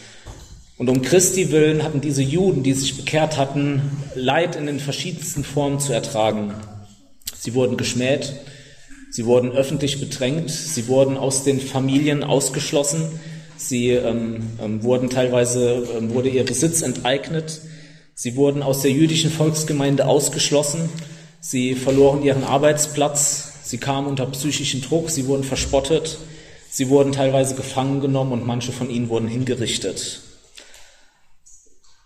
Und 0.76 0.88
um 0.88 1.02
Christi 1.02 1.50
willen 1.52 1.82
hatten 1.82 2.00
diese 2.00 2.22
Juden, 2.22 2.62
die 2.62 2.74
sich 2.74 2.96
bekehrt 2.96 3.36
hatten, 3.36 3.82
Leid 4.14 4.56
in 4.56 4.66
den 4.66 4.80
verschiedensten 4.80 5.44
Formen 5.44 5.80
zu 5.80 5.92
ertragen. 5.92 6.54
Sie 7.34 7.54
wurden 7.54 7.76
geschmäht, 7.76 8.34
sie 9.10 9.26
wurden 9.26 9.52
öffentlich 9.52 10.00
bedrängt, 10.00 10.50
sie 10.50 10.88
wurden 10.88 11.16
aus 11.16 11.44
den 11.44 11.60
Familien 11.60 12.24
ausgeschlossen, 12.24 13.20
Sie 13.62 13.90
ähm, 13.90 14.42
ähm, 14.60 14.82
wurden 14.82 15.08
teilweise, 15.08 15.86
ähm, 15.96 16.12
wurde 16.12 16.28
ihr 16.28 16.44
Besitz 16.44 16.82
enteignet. 16.82 17.60
Sie 18.14 18.34
wurden 18.36 18.62
aus 18.62 18.82
der 18.82 18.90
jüdischen 18.90 19.30
Volksgemeinde 19.30 20.06
ausgeschlossen. 20.06 20.88
Sie 21.40 21.74
verloren 21.74 22.22
ihren 22.22 22.44
Arbeitsplatz. 22.44 23.52
Sie 23.62 23.78
kamen 23.78 24.08
unter 24.08 24.26
psychischen 24.26 24.82
Druck. 24.82 25.10
Sie 25.10 25.26
wurden 25.26 25.44
verspottet. 25.44 26.18
Sie 26.74 26.88
wurden 26.88 27.12
teilweise 27.12 27.54
gefangen 27.54 28.00
genommen 28.00 28.32
und 28.32 28.46
manche 28.46 28.72
von 28.72 28.88
ihnen 28.88 29.10
wurden 29.10 29.28
hingerichtet. 29.28 30.22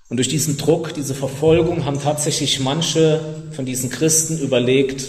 Und 0.09 0.17
durch 0.17 0.27
diesen 0.27 0.57
Druck, 0.57 0.93
diese 0.93 1.15
Verfolgung 1.15 1.85
haben 1.85 2.01
tatsächlich 2.01 2.59
manche 2.59 3.45
von 3.53 3.65
diesen 3.65 3.91
Christen 3.91 4.41
überlegt, 4.41 5.07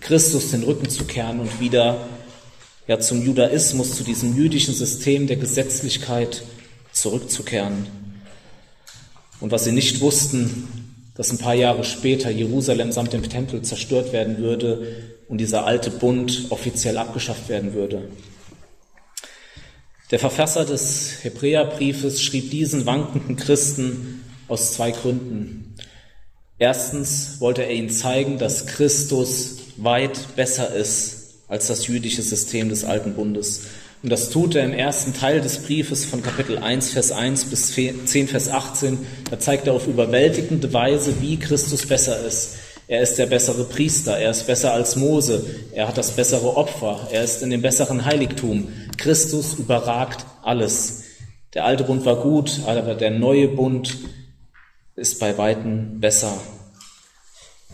Christus 0.00 0.50
den 0.50 0.64
Rücken 0.64 0.90
zu 0.90 1.04
kehren 1.04 1.38
und 1.38 1.60
wieder 1.60 2.08
ja, 2.88 2.98
zum 2.98 3.24
Judaismus, 3.24 3.94
zu 3.94 4.02
diesem 4.02 4.36
jüdischen 4.36 4.74
System 4.74 5.28
der 5.28 5.36
Gesetzlichkeit 5.36 6.42
zurückzukehren. 6.90 7.86
Und 9.38 9.52
was 9.52 9.62
sie 9.62 9.70
nicht 9.70 10.00
wussten, 10.00 10.66
dass 11.14 11.30
ein 11.30 11.38
paar 11.38 11.54
Jahre 11.54 11.84
später 11.84 12.30
Jerusalem 12.30 12.90
samt 12.90 13.12
dem 13.12 13.28
Tempel 13.28 13.62
zerstört 13.62 14.12
werden 14.12 14.38
würde 14.38 14.88
und 15.28 15.38
dieser 15.38 15.66
alte 15.66 15.92
Bund 15.92 16.46
offiziell 16.50 16.98
abgeschafft 16.98 17.48
werden 17.48 17.74
würde. 17.74 18.08
Der 20.12 20.18
Verfasser 20.18 20.66
des 20.66 21.24
Hebräerbriefes 21.24 22.22
schrieb 22.22 22.50
diesen 22.50 22.84
wankenden 22.84 23.36
Christen 23.36 24.22
aus 24.46 24.74
zwei 24.74 24.90
Gründen. 24.90 25.74
Erstens 26.58 27.40
wollte 27.40 27.62
er 27.62 27.72
ihnen 27.72 27.88
zeigen, 27.88 28.36
dass 28.36 28.66
Christus 28.66 29.56
weit 29.78 30.36
besser 30.36 30.74
ist 30.74 31.38
als 31.48 31.68
das 31.68 31.86
jüdische 31.86 32.20
System 32.20 32.68
des 32.68 32.84
alten 32.84 33.14
Bundes. 33.14 33.62
Und 34.02 34.10
das 34.10 34.28
tut 34.28 34.54
er 34.54 34.66
im 34.66 34.74
ersten 34.74 35.14
Teil 35.14 35.40
des 35.40 35.60
Briefes 35.60 36.04
von 36.04 36.22
Kapitel 36.22 36.58
1, 36.58 36.90
Vers 36.90 37.10
1 37.10 37.46
bis 37.46 37.72
10, 37.72 38.28
Vers 38.28 38.50
18. 38.50 38.98
Da 39.30 39.40
zeigt 39.40 39.66
er 39.66 39.72
auf 39.72 39.86
überwältigende 39.86 40.74
Weise, 40.74 41.22
wie 41.22 41.38
Christus 41.38 41.86
besser 41.86 42.22
ist. 42.26 42.56
Er 42.86 43.00
ist 43.00 43.16
der 43.16 43.24
bessere 43.24 43.64
Priester, 43.64 44.18
er 44.18 44.32
ist 44.32 44.46
besser 44.46 44.74
als 44.74 44.96
Mose, 44.96 45.46
er 45.72 45.88
hat 45.88 45.96
das 45.96 46.10
bessere 46.10 46.58
Opfer, 46.58 47.08
er 47.10 47.24
ist 47.24 47.42
in 47.42 47.48
dem 47.48 47.62
besseren 47.62 48.04
Heiligtum. 48.04 48.68
Christus 48.96 49.54
überragt 49.54 50.24
alles. 50.42 51.04
Der 51.54 51.64
alte 51.64 51.84
Bund 51.84 52.04
war 52.04 52.16
gut, 52.16 52.60
aber 52.66 52.94
der 52.94 53.10
neue 53.10 53.48
Bund 53.48 53.98
ist 54.96 55.20
bei 55.20 55.36
Weitem 55.36 56.00
besser. 56.00 56.32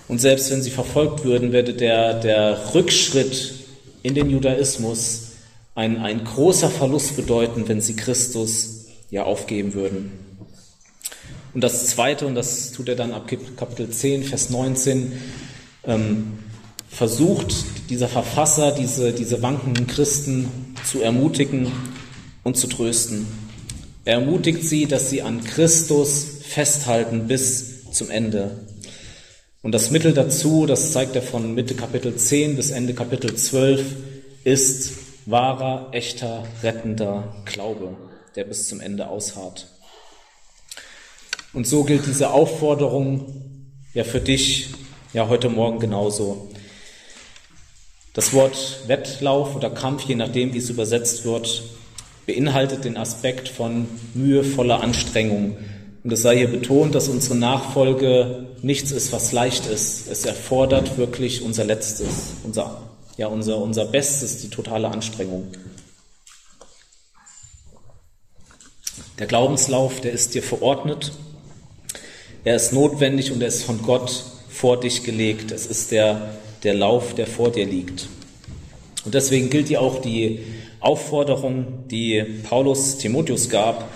Und 0.09 0.21
selbst 0.21 0.51
wenn 0.51 0.63
sie 0.63 0.71
verfolgt 0.71 1.25
würden, 1.25 1.53
würde 1.53 1.75
der, 1.75 2.15
der 2.15 2.75
Rückschritt 2.75 3.55
in 4.03 4.15
den 4.15 4.31
Judaismus 4.31 5.33
ein, 5.75 5.99
ein 5.99 6.25
großer 6.25 6.71
Verlust 6.71 7.17
bedeuten, 7.17 7.69
wenn 7.69 7.81
sie 7.81 7.95
Christus 7.95 8.87
ja 9.11 9.25
aufgeben 9.25 9.75
würden. 9.75 10.13
Und 11.55 11.63
das 11.63 11.87
Zweite, 11.87 12.27
und 12.27 12.35
das 12.35 12.73
tut 12.73 12.89
er 12.89 12.97
dann 12.97 13.13
ab 13.13 13.31
Kapitel 13.57 13.91
10, 13.91 14.25
Vers 14.25 14.51
19, 14.51 15.13
ähm, 15.85 16.39
versucht 16.89 17.55
dieser 17.91 18.09
Verfasser, 18.09 18.73
diese, 18.73 19.13
diese 19.13 19.43
wankenden 19.43 19.87
Christen 19.87 20.68
zu 20.85 21.01
ermutigen 21.03 21.71
und 22.45 22.57
zu 22.57 22.67
trösten. 22.67 23.27
Er 24.05 24.15
ermutigt 24.15 24.65
sie, 24.65 24.87
dass 24.87 25.11
sie 25.11 25.23
an 25.23 25.45
Christus 25.45 26.41
festhalten 26.43 27.29
bis 27.29 27.91
zum 27.93 28.11
Ende. 28.11 28.67
Und 29.63 29.73
das 29.73 29.91
Mittel 29.91 30.15
dazu, 30.15 30.67
das 30.67 30.93
zeigt 30.93 31.17
er 31.17 31.23
von 31.23 31.55
Mitte 31.55 31.75
Kapitel 31.75 32.15
10 32.17 32.57
bis 32.57 32.71
Ende 32.71 32.95
Kapitel 32.95 33.35
12, 33.35 33.97
ist 34.45 34.93
wahrer, 35.27 35.89
echter, 35.93 36.45
rettender 36.63 37.35
Glaube, 37.45 37.97
der 38.35 38.45
bis 38.45 38.69
zum 38.69 38.81
Ende 38.81 39.09
ausharrt. 39.09 39.67
Und 41.53 41.67
so 41.67 41.85
gilt 41.85 42.07
diese 42.07 42.31
Aufforderung 42.31 43.67
ja 43.95 44.05
für 44.05 44.21
dich 44.21 44.71
ja 45.13 45.29
heute 45.29 45.49
Morgen 45.49 45.81
genauso. 45.81 46.49
Das 48.19 48.33
Wort 48.33 48.81
Wettlauf 48.89 49.55
oder 49.55 49.71
Kampf, 49.71 50.03
je 50.03 50.17
nachdem, 50.17 50.53
wie 50.53 50.59
es 50.59 50.71
übersetzt 50.71 51.25
wird, 51.25 51.63
beinhaltet 52.27 52.85
den 52.85 52.97
Aspekt 52.97 53.49
von 53.49 53.87
mühevoller 54.13 54.81
Anstrengung. 54.81 55.57
Und 56.03 56.13
es 56.13 56.23
sei 56.23 56.39
hier 56.39 56.49
betont, 56.49 56.97
dass 56.97 57.07
unsere 57.07 57.37
Nachfolge 57.37 58.49
nichts 58.61 58.91
ist, 58.91 59.13
was 59.13 59.31
leicht 59.31 59.67
ist. 59.67 60.11
Es 60.11 60.25
erfordert 60.25 60.99
wirklich 60.99 61.43
unser 61.43 61.65
Letztes, 61.65 62.33
unser, 62.43 62.83
ja, 63.19 63.29
unser, 63.29 63.59
unser 63.59 63.85
Bestes, 63.85 64.43
die 64.43 64.51
totale 64.51 64.89
Anstrengung. 64.89 65.47
Der 69.21 69.29
Glaubenslauf, 69.29 70.01
der 70.01 70.11
ist 70.11 70.35
dir 70.35 70.43
verordnet 70.43 71.13
er 72.43 72.57
ist 72.57 72.73
notwendig 72.73 73.31
und 73.31 73.43
er 73.43 73.49
ist 73.49 73.63
von 73.63 73.83
Gott 73.83 74.25
vor 74.49 74.81
dich 74.81 75.05
gelegt. 75.05 75.53
Es 75.53 75.67
ist 75.67 75.91
der, 75.91 76.31
der 76.63 76.75
Lauf, 76.75 77.15
der 77.15 77.27
vor 77.27 77.51
dir 77.51 77.67
liegt. 77.67 78.09
Und 79.05 79.15
deswegen 79.15 79.51
gilt 79.51 79.69
dir 79.69 79.81
auch 79.81 80.01
die 80.01 80.41
Aufforderung, 80.81 81.85
die 81.89 82.23
Paulus 82.49 82.99
Timotheus 82.99 83.49
gab, 83.49 83.89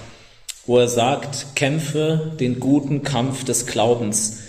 wo 0.67 0.79
er 0.79 0.89
sagt, 0.89 1.55
kämpfe 1.55 2.33
den 2.39 2.61
guten 2.61 3.03
Kampf 3.03 3.45
des 3.45 3.67
Glaubens, 3.67 4.41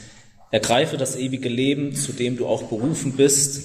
ergreife 0.51 0.97
das 0.97 1.15
ewige 1.15 1.49
Leben, 1.49 1.95
zu 1.95 2.11
dem 2.13 2.37
du 2.37 2.45
auch 2.45 2.63
berufen 2.63 3.13
bist 3.13 3.63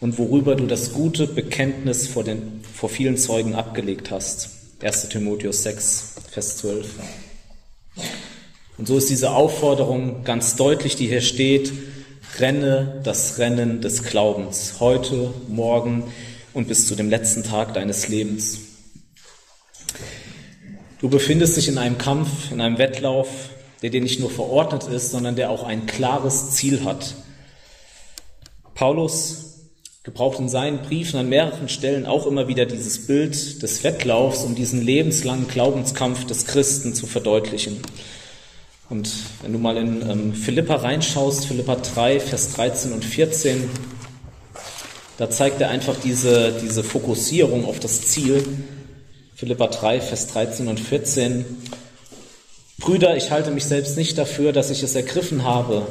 und 0.00 0.18
worüber 0.18 0.54
du 0.54 0.66
das 0.66 0.92
gute 0.92 1.26
Bekenntnis 1.26 2.06
vor, 2.06 2.22
den, 2.24 2.60
vor 2.72 2.88
vielen 2.88 3.16
Zeugen 3.16 3.54
abgelegt 3.54 4.10
hast. 4.10 4.50
1 4.80 5.08
Timotheus 5.08 5.64
6, 5.64 6.14
Vers 6.30 6.58
12. 6.58 6.86
Und 8.78 8.86
so 8.86 8.96
ist 8.96 9.10
diese 9.10 9.32
Aufforderung 9.32 10.22
ganz 10.22 10.54
deutlich, 10.54 10.94
die 10.94 11.08
hier 11.08 11.20
steht, 11.20 11.72
renne 12.38 13.00
das 13.02 13.38
Rennen 13.38 13.80
des 13.80 14.04
Glaubens, 14.04 14.74
heute, 14.80 15.32
morgen 15.48 16.04
und 16.52 16.68
bis 16.68 16.86
zu 16.86 16.94
dem 16.94 17.08
letzten 17.08 17.42
Tag 17.42 17.74
deines 17.74 18.08
Lebens. 18.08 18.60
Du 21.00 21.08
befindest 21.08 21.56
dich 21.56 21.68
in 21.68 21.78
einem 21.78 21.98
Kampf, 21.98 22.50
in 22.50 22.60
einem 22.60 22.78
Wettlauf, 22.78 23.28
der 23.82 23.90
dir 23.90 24.00
nicht 24.00 24.20
nur 24.20 24.30
verordnet 24.30 24.84
ist, 24.88 25.10
sondern 25.12 25.36
der 25.36 25.50
auch 25.50 25.62
ein 25.62 25.86
klares 25.86 26.50
Ziel 26.50 26.84
hat. 26.84 27.14
Paulus 28.74 29.48
gebraucht 30.02 30.38
in 30.38 30.48
seinen 30.48 30.78
Briefen 30.78 31.20
an 31.20 31.28
mehreren 31.28 31.68
Stellen 31.68 32.06
auch 32.06 32.26
immer 32.26 32.48
wieder 32.48 32.64
dieses 32.64 33.06
Bild 33.06 33.62
des 33.62 33.84
Wettlaufs, 33.84 34.42
um 34.42 34.54
diesen 34.54 34.80
lebenslangen 34.82 35.48
Glaubenskampf 35.48 36.24
des 36.24 36.46
Christen 36.46 36.94
zu 36.94 37.06
verdeutlichen. 37.06 37.80
Und 38.90 39.10
wenn 39.42 39.52
du 39.52 39.58
mal 39.58 39.76
in 39.76 40.08
ähm, 40.08 40.32
Philippa 40.32 40.76
reinschaust, 40.76 41.46
Philippa 41.46 41.76
3, 41.76 42.20
Vers 42.20 42.54
13 42.54 42.92
und 42.92 43.04
14, 43.04 43.68
da 45.18 45.28
zeigt 45.28 45.60
er 45.60 45.68
einfach 45.68 45.96
diese, 46.02 46.52
diese 46.62 46.82
Fokussierung 46.82 47.66
auf 47.66 47.80
das 47.80 48.02
Ziel. 48.02 48.42
Philippa 49.34 49.66
3, 49.66 50.00
Vers 50.00 50.28
13 50.28 50.68
und 50.68 50.80
14. 50.80 51.44
Brüder, 52.78 53.16
ich 53.16 53.30
halte 53.30 53.50
mich 53.50 53.66
selbst 53.66 53.96
nicht 53.96 54.16
dafür, 54.16 54.52
dass 54.52 54.70
ich 54.70 54.82
es 54.82 54.94
ergriffen 54.94 55.44
habe. 55.44 55.86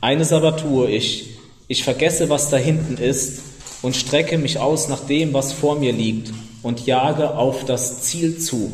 Eines 0.00 0.32
aber 0.32 0.56
tue 0.56 0.88
ich. 0.88 1.38
Ich 1.66 1.82
vergesse, 1.82 2.28
was 2.28 2.48
da 2.50 2.58
hinten 2.58 2.96
ist 2.96 3.40
und 3.82 3.96
strecke 3.96 4.38
mich 4.38 4.58
aus 4.58 4.88
nach 4.88 5.00
dem, 5.00 5.32
was 5.32 5.52
vor 5.52 5.76
mir 5.76 5.92
liegt 5.92 6.32
und 6.62 6.86
jage 6.86 7.34
auf 7.34 7.64
das 7.64 8.02
Ziel 8.02 8.38
zu, 8.38 8.72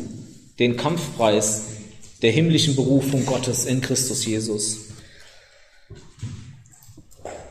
den 0.59 0.77
Kampfpreis, 0.77 1.63
der 2.23 2.31
himmlischen 2.31 2.77
Berufung 2.77 3.25
Gottes 3.25 3.65
in 3.65 3.81
Christus 3.81 4.25
Jesus. 4.25 4.77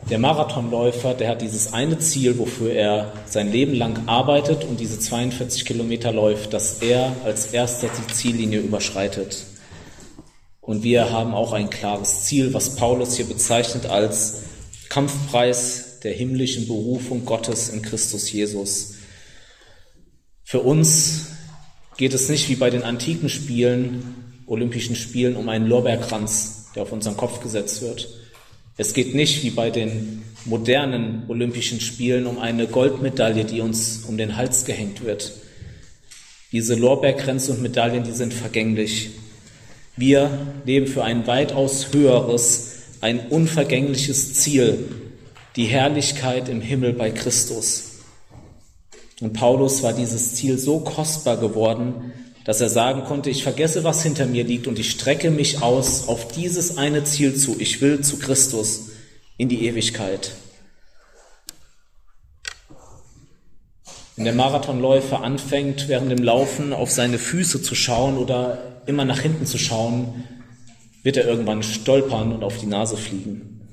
Der 0.09 0.17
Marathonläufer, 0.17 1.13
der 1.13 1.29
hat 1.29 1.41
dieses 1.43 1.73
eine 1.73 1.99
Ziel, 1.99 2.39
wofür 2.39 2.73
er 2.73 3.13
sein 3.27 3.51
Leben 3.51 3.75
lang 3.75 4.07
arbeitet 4.07 4.65
und 4.65 4.79
diese 4.79 4.99
42 4.99 5.63
Kilometer 5.65 6.11
läuft, 6.11 6.53
dass 6.53 6.81
er 6.81 7.15
als 7.23 7.53
erster 7.53 7.87
die 7.87 8.13
Ziellinie 8.13 8.59
überschreitet. 8.59 9.45
Und 10.59 10.81
wir 10.81 11.11
haben 11.11 11.35
auch 11.35 11.53
ein 11.53 11.69
klares 11.69 12.23
Ziel, 12.23 12.53
was 12.53 12.75
Paulus 12.75 13.15
hier 13.15 13.25
bezeichnet 13.25 13.85
als 13.85 14.41
Kampfpreis 14.89 15.99
der 16.03 16.13
himmlischen 16.13 16.67
Berufung 16.67 17.25
Gottes 17.25 17.69
in 17.69 17.83
Christus 17.83 18.31
Jesus. 18.31 18.95
Für 20.43 20.61
uns 20.61 21.27
geht 21.95 22.13
es 22.13 22.27
nicht 22.27 22.49
wie 22.49 22.55
bei 22.55 22.71
den 22.71 22.83
antiken 22.83 23.29
Spielen 23.29 24.22
Olympischen 24.47 24.95
Spielen 24.95 25.35
um 25.35 25.49
einen 25.49 25.67
Lorbeerkranz, 25.67 26.71
der 26.75 26.83
auf 26.83 26.91
unseren 26.91 27.17
Kopf 27.17 27.41
gesetzt 27.41 27.81
wird. 27.81 28.09
Es 28.77 28.93
geht 28.93 29.13
nicht 29.13 29.43
wie 29.43 29.51
bei 29.51 29.69
den 29.69 30.23
modernen 30.45 31.23
Olympischen 31.27 31.79
Spielen 31.79 32.25
um 32.25 32.39
eine 32.39 32.67
Goldmedaille, 32.67 33.45
die 33.45 33.61
uns 33.61 34.03
um 34.07 34.17
den 34.17 34.35
Hals 34.35 34.65
gehängt 34.65 35.03
wird. 35.03 35.31
Diese 36.51 36.75
Lorbeerkränze 36.75 37.51
und 37.51 37.61
Medaillen, 37.61 38.03
die 38.03 38.11
sind 38.11 38.33
vergänglich. 38.33 39.11
Wir 39.95 40.47
leben 40.65 40.87
für 40.87 41.03
ein 41.03 41.27
weitaus 41.27 41.93
höheres, 41.93 42.71
ein 43.01 43.27
unvergängliches 43.27 44.33
Ziel, 44.35 44.89
die 45.55 45.65
Herrlichkeit 45.65 46.49
im 46.49 46.61
Himmel 46.61 46.93
bei 46.93 47.11
Christus. 47.11 47.91
Und 49.21 49.33
Paulus 49.33 49.83
war 49.83 49.93
dieses 49.93 50.33
Ziel 50.33 50.57
so 50.57 50.79
kostbar 50.79 51.37
geworden, 51.37 52.11
dass 52.45 52.61
er 52.61 52.69
sagen 52.69 53.03
konnte, 53.05 53.29
ich 53.29 53.43
vergesse, 53.43 53.83
was 53.83 54.03
hinter 54.03 54.25
mir 54.25 54.43
liegt 54.43 54.67
und 54.67 54.79
ich 54.79 54.91
strecke 54.91 55.31
mich 55.31 55.61
aus 55.61 56.07
auf 56.07 56.27
dieses 56.27 56.77
eine 56.77 57.03
Ziel 57.03 57.35
zu. 57.35 57.55
Ich 57.59 57.81
will 57.81 58.01
zu 58.01 58.19
Christus 58.19 58.89
in 59.37 59.49
die 59.49 59.65
Ewigkeit. 59.65 60.31
Wenn 64.15 64.25
der 64.25 64.33
Marathonläufer 64.35 65.23
anfängt, 65.23 65.87
während 65.87 66.11
dem 66.11 66.23
Laufen 66.23 66.71
auf 66.71 66.91
seine 66.91 67.17
Füße 67.17 67.61
zu 67.61 67.73
schauen 67.73 68.17
oder 68.17 68.81
immer 68.85 69.05
nach 69.05 69.19
hinten 69.19 69.45
zu 69.45 69.57
schauen, 69.57 70.25
wird 71.01 71.17
er 71.17 71.27
irgendwann 71.27 71.63
stolpern 71.63 72.31
und 72.31 72.43
auf 72.43 72.57
die 72.57 72.67
Nase 72.67 72.95
fliegen. 72.95 73.69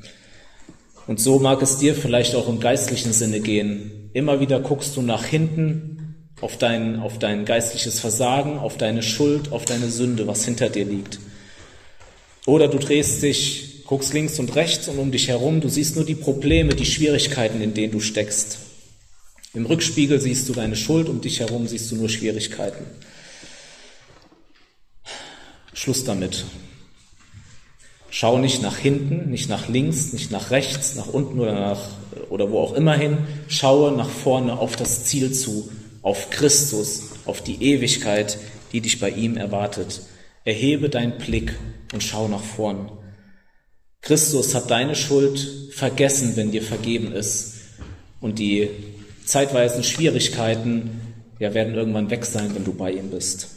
Und 1.06 1.20
so 1.20 1.38
mag 1.38 1.60
es 1.60 1.78
dir 1.78 1.94
vielleicht 1.94 2.34
auch 2.34 2.48
im 2.48 2.60
geistlichen 2.60 3.12
Sinne 3.12 3.40
gehen. 3.40 4.10
Immer 4.12 4.40
wieder 4.40 4.60
guckst 4.60 4.96
du 4.96 5.02
nach 5.02 5.24
hinten 5.24 5.99
auf 6.40 6.56
dein, 6.58 7.00
auf 7.00 7.18
dein 7.18 7.44
geistliches 7.44 8.00
Versagen, 8.00 8.58
auf 8.58 8.76
deine 8.76 9.02
Schuld, 9.02 9.52
auf 9.52 9.64
deine 9.64 9.90
Sünde, 9.90 10.26
was 10.26 10.44
hinter 10.44 10.68
dir 10.68 10.84
liegt. 10.84 11.18
Oder 12.46 12.68
du 12.68 12.78
drehst 12.78 13.22
dich, 13.22 13.84
guckst 13.84 14.12
links 14.14 14.38
und 14.38 14.54
rechts 14.54 14.88
und 14.88 14.98
um 14.98 15.10
dich 15.12 15.28
herum, 15.28 15.60
du 15.60 15.68
siehst 15.68 15.96
nur 15.96 16.04
die 16.04 16.14
Probleme, 16.14 16.74
die 16.74 16.86
Schwierigkeiten, 16.86 17.60
in 17.60 17.74
denen 17.74 17.92
du 17.92 18.00
steckst. 18.00 18.58
Im 19.52 19.66
Rückspiegel 19.66 20.20
siehst 20.20 20.48
du 20.48 20.52
deine 20.52 20.76
Schuld, 20.76 21.08
um 21.08 21.20
dich 21.20 21.40
herum 21.40 21.66
siehst 21.66 21.90
du 21.90 21.96
nur 21.96 22.08
Schwierigkeiten. 22.08 22.84
Schluss 25.74 26.04
damit. 26.04 26.44
Schau 28.10 28.38
nicht 28.38 28.62
nach 28.62 28.76
hinten, 28.76 29.30
nicht 29.30 29.48
nach 29.48 29.68
links, 29.68 30.12
nicht 30.12 30.30
nach 30.30 30.50
rechts, 30.50 30.94
nach 30.94 31.06
unten 31.06 31.38
oder 31.40 31.54
nach 31.54 31.80
oder 32.28 32.50
wo 32.50 32.58
auch 32.58 32.74
immer 32.74 32.94
hin. 32.94 33.18
Schaue 33.48 33.92
nach 33.92 34.08
vorne 34.08 34.58
auf 34.58 34.76
das 34.76 35.04
Ziel 35.04 35.32
zu, 35.32 35.70
auf 36.02 36.30
Christus, 36.30 37.10
auf 37.24 37.42
die 37.42 37.62
Ewigkeit, 37.62 38.38
die 38.72 38.80
dich 38.80 39.00
bei 39.00 39.10
ihm 39.10 39.36
erwartet. 39.36 40.02
Erhebe 40.44 40.88
deinen 40.88 41.18
Blick 41.18 41.54
und 41.92 42.02
schau 42.02 42.28
nach 42.28 42.42
vorn. 42.42 42.90
Christus 44.00 44.54
hat 44.54 44.70
deine 44.70 44.94
Schuld 44.94 45.70
vergessen, 45.72 46.36
wenn 46.36 46.50
dir 46.50 46.62
vergeben 46.62 47.12
ist. 47.12 47.54
Und 48.20 48.38
die 48.38 48.70
zeitweisen 49.24 49.84
Schwierigkeiten 49.84 51.00
ja, 51.38 51.54
werden 51.54 51.74
irgendwann 51.74 52.10
weg 52.10 52.24
sein, 52.24 52.54
wenn 52.54 52.64
du 52.64 52.72
bei 52.72 52.92
ihm 52.92 53.10
bist. 53.10 53.48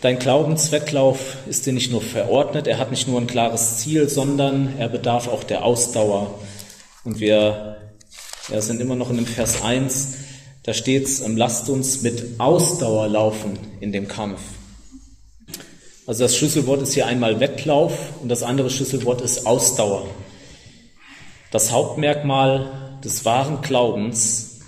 Dein 0.00 0.18
Glaubenswettlauf 0.18 1.36
ist 1.48 1.64
dir 1.64 1.72
nicht 1.72 1.92
nur 1.92 2.02
verordnet, 2.02 2.66
er 2.66 2.78
hat 2.78 2.90
nicht 2.90 3.06
nur 3.06 3.20
ein 3.20 3.28
klares 3.28 3.78
Ziel, 3.78 4.08
sondern 4.08 4.74
er 4.78 4.88
bedarf 4.88 5.28
auch 5.28 5.44
der 5.44 5.64
Ausdauer. 5.64 6.40
Und 7.04 7.20
wir 7.20 7.71
ja, 8.48 8.60
sind 8.60 8.80
immer 8.80 8.96
noch 8.96 9.10
in 9.10 9.16
dem 9.16 9.26
Vers 9.26 9.62
1, 9.62 10.14
da 10.64 10.74
steht 10.74 11.06
es, 11.06 11.20
ähm, 11.20 11.36
lasst 11.36 11.68
uns 11.68 12.02
mit 12.02 12.38
Ausdauer 12.38 13.08
laufen 13.08 13.58
in 13.80 13.92
dem 13.92 14.08
Kampf. 14.08 14.40
Also 16.06 16.24
das 16.24 16.36
Schlüsselwort 16.36 16.82
ist 16.82 16.94
hier 16.94 17.06
einmal 17.06 17.40
Wettlauf 17.40 17.92
und 18.20 18.28
das 18.28 18.42
andere 18.42 18.70
Schlüsselwort 18.70 19.20
ist 19.20 19.46
Ausdauer. 19.46 20.06
Das 21.50 21.70
Hauptmerkmal 21.70 22.98
des 23.04 23.24
wahren 23.24 23.60
Glaubens, 23.62 24.60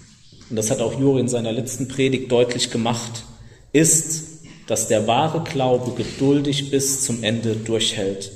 und 0.51 0.57
das 0.57 0.71
hat 0.71 0.81
auch 0.81 0.99
Juri 0.99 1.21
in 1.21 1.29
seiner 1.29 1.53
letzten 1.53 1.89
Predigt 1.89 2.31
deutlich 2.31 2.71
gemacht, 2.71 3.25
ist, 3.73 4.35
dass 4.67 4.89
der 4.89 5.07
wahre 5.07 5.43
Glaube 5.43 5.93
geduldig 5.93 6.71
bis 6.71 7.03
zum 7.05 7.23
Ende 7.23 7.57
durchhält. 7.57 8.33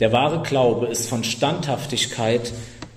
Der 0.00 0.12
wahre 0.12 0.42
Glaube 0.42 0.86
ist 0.86 1.08
von 1.08 1.24
Standhaftigkeit 1.24 2.52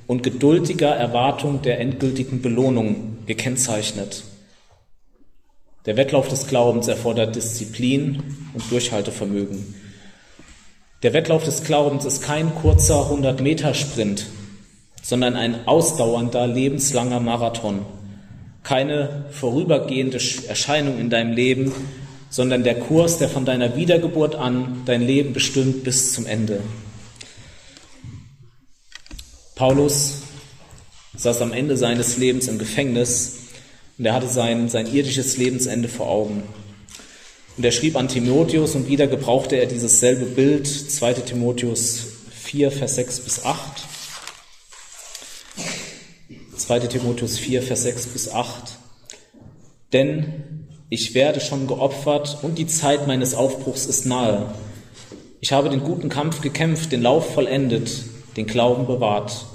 und 0.08 0.24
geduldiger 0.24 0.90
Erwartung 0.90 1.62
der 1.62 1.80
endgültigen 1.80 2.42
Belohnung 2.42 3.18
gekennzeichnet. 3.26 4.24
Der 5.86 5.98
Wettlauf 5.98 6.28
des 6.28 6.48
Glaubens 6.48 6.88
erfordert 6.88 7.36
Disziplin 7.36 8.24
und 8.54 8.72
Durchhaltevermögen. 8.72 9.76
Der 11.04 11.14
Wettlauf 11.14 11.44
des 11.44 11.64
Glaubens 11.64 12.06
ist 12.06 12.24
kein 12.24 12.56
kurzer 12.56 13.12
100-Meter-Sprint, 13.12 14.26
sondern 15.04 15.36
ein 15.36 15.68
ausdauernder, 15.68 16.48
lebenslanger 16.48 17.20
Marathon. 17.20 17.86
Keine 18.64 19.26
vorübergehende 19.30 20.20
Erscheinung 20.48 21.00
in 21.00 21.12
deinem 21.12 21.34
Leben, 21.34 21.72
sondern 22.32 22.64
der 22.64 22.80
Kurs, 22.80 23.20
der 23.20 23.30
von 23.30 23.46
deiner 23.46 23.76
Wiedergeburt 23.76 24.34
an 24.34 24.82
dein 24.86 25.04
Leben 25.04 25.34
bestimmt 25.34 25.84
bis 25.84 26.14
zum 26.14 26.26
Ende. 26.26 26.62
Paulus 29.56 30.24
saß 31.16 31.42
am 31.42 31.54
Ende 31.54 31.78
seines 31.78 32.18
Lebens 32.18 32.50
im 32.50 32.60
Gefängnis 32.60 33.38
und 33.98 34.06
er 34.06 34.14
hatte 34.14 34.28
sein, 34.28 34.68
sein 34.68 34.94
irdisches 34.94 35.38
Lebensende 35.38 35.88
vor 35.88 36.10
Augen. 36.10 36.44
Und 37.56 37.64
er 37.64 37.72
schrieb 37.72 37.96
an 37.96 38.10
Timotheus 38.10 38.76
und 38.76 38.90
wieder 38.90 39.08
gebrauchte 39.08 39.56
er 39.56 39.66
dieses 39.66 40.02
selbe 40.02 40.26
Bild, 40.26 40.68
2 40.68 41.14
Timotheus 41.14 42.02
4, 42.34 42.70
Vers 42.70 42.96
6 42.96 43.20
bis 43.22 43.46
8. 43.46 43.60
2 46.58 46.80
Timotheus 46.82 47.38
4, 47.38 47.64
Vers 47.64 47.84
6 47.84 48.08
bis 48.08 48.30
8. 48.30 48.78
Denn 49.94 50.68
ich 50.90 51.14
werde 51.14 51.40
schon 51.40 51.68
geopfert 51.68 52.40
und 52.42 52.58
die 52.58 52.68
Zeit 52.68 53.08
meines 53.08 53.34
Aufbruchs 53.34 53.86
ist 53.86 54.06
nahe. 54.06 54.54
Ich 55.40 55.54
habe 55.54 55.70
den 55.70 55.82
guten 55.82 56.10
Kampf 56.10 56.42
gekämpft, 56.42 56.92
den 56.92 57.02
Lauf 57.02 57.34
vollendet, 57.34 58.04
den 58.36 58.48
Glauben 58.48 58.88
bewahrt. 58.88 59.46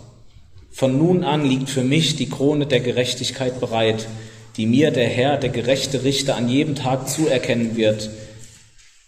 Von 0.71 0.99
nun 0.99 1.25
an 1.25 1.45
liegt 1.45 1.69
für 1.69 1.83
mich 1.83 2.17
die 2.17 2.29
Krone 2.29 2.67
der 2.67 2.81
Gerechtigkeit 2.81 3.61
bereit, 3.61 4.07
die 4.57 4.67
mir 4.67 4.91
der 4.91 5.09
Herr, 5.09 5.37
der 5.37 5.51
gerechte 5.51 6.05
Richter, 6.05 6.37
an 6.37 6.49
jedem 6.49 6.75
Tag 6.75 7.09
zuerkennen 7.09 7.77
wird. 7.77 8.11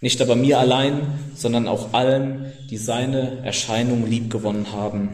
Nicht 0.01 0.21
aber 0.21 0.35
mir 0.35 0.59
allein, 0.59 1.19
sondern 1.35 1.69
auch 1.69 1.93
allen, 1.93 2.53
die 2.71 2.77
seine 2.77 3.39
Erscheinung 3.45 4.07
liebgewonnen 4.09 4.73
haben. 4.73 5.11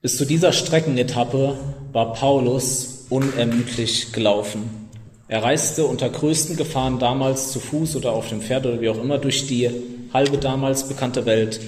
Bis 0.00 0.16
zu 0.16 0.24
dieser 0.24 0.52
Streckenetappe 0.52 1.58
war 1.92 2.12
Paulus 2.12 3.06
unermüdlich 3.10 4.12
gelaufen. 4.12 4.88
Er 5.26 5.42
reiste 5.42 5.84
unter 5.84 6.08
größten 6.08 6.56
Gefahren 6.56 6.98
damals 6.98 7.50
zu 7.50 7.58
Fuß 7.58 7.96
oder 7.96 8.12
auf 8.12 8.28
dem 8.28 8.40
Pferd 8.40 8.64
oder 8.66 8.80
wie 8.80 8.88
auch 8.88 9.02
immer 9.02 9.18
durch 9.18 9.46
die 9.46 9.68
halbe 10.14 10.38
damals 10.38 10.88
bekannte 10.88 11.26
Welt. 11.26 11.60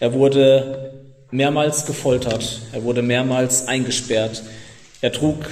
Er 0.00 0.14
wurde 0.14 0.92
mehrmals 1.30 1.84
gefoltert, 1.84 2.62
er 2.72 2.84
wurde 2.84 3.02
mehrmals 3.02 3.68
eingesperrt. 3.68 4.42
Er 5.02 5.12
trug 5.12 5.46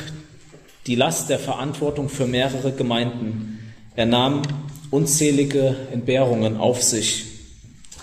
die 0.87 0.95
Last 0.95 1.29
der 1.29 1.39
Verantwortung 1.39 2.09
für 2.09 2.27
mehrere 2.27 2.73
Gemeinden. 2.73 3.75
Er 3.95 4.07
nahm 4.07 4.41
unzählige 4.91 5.77
Entbehrungen 5.93 6.57
auf 6.57 6.83
sich. 6.83 7.27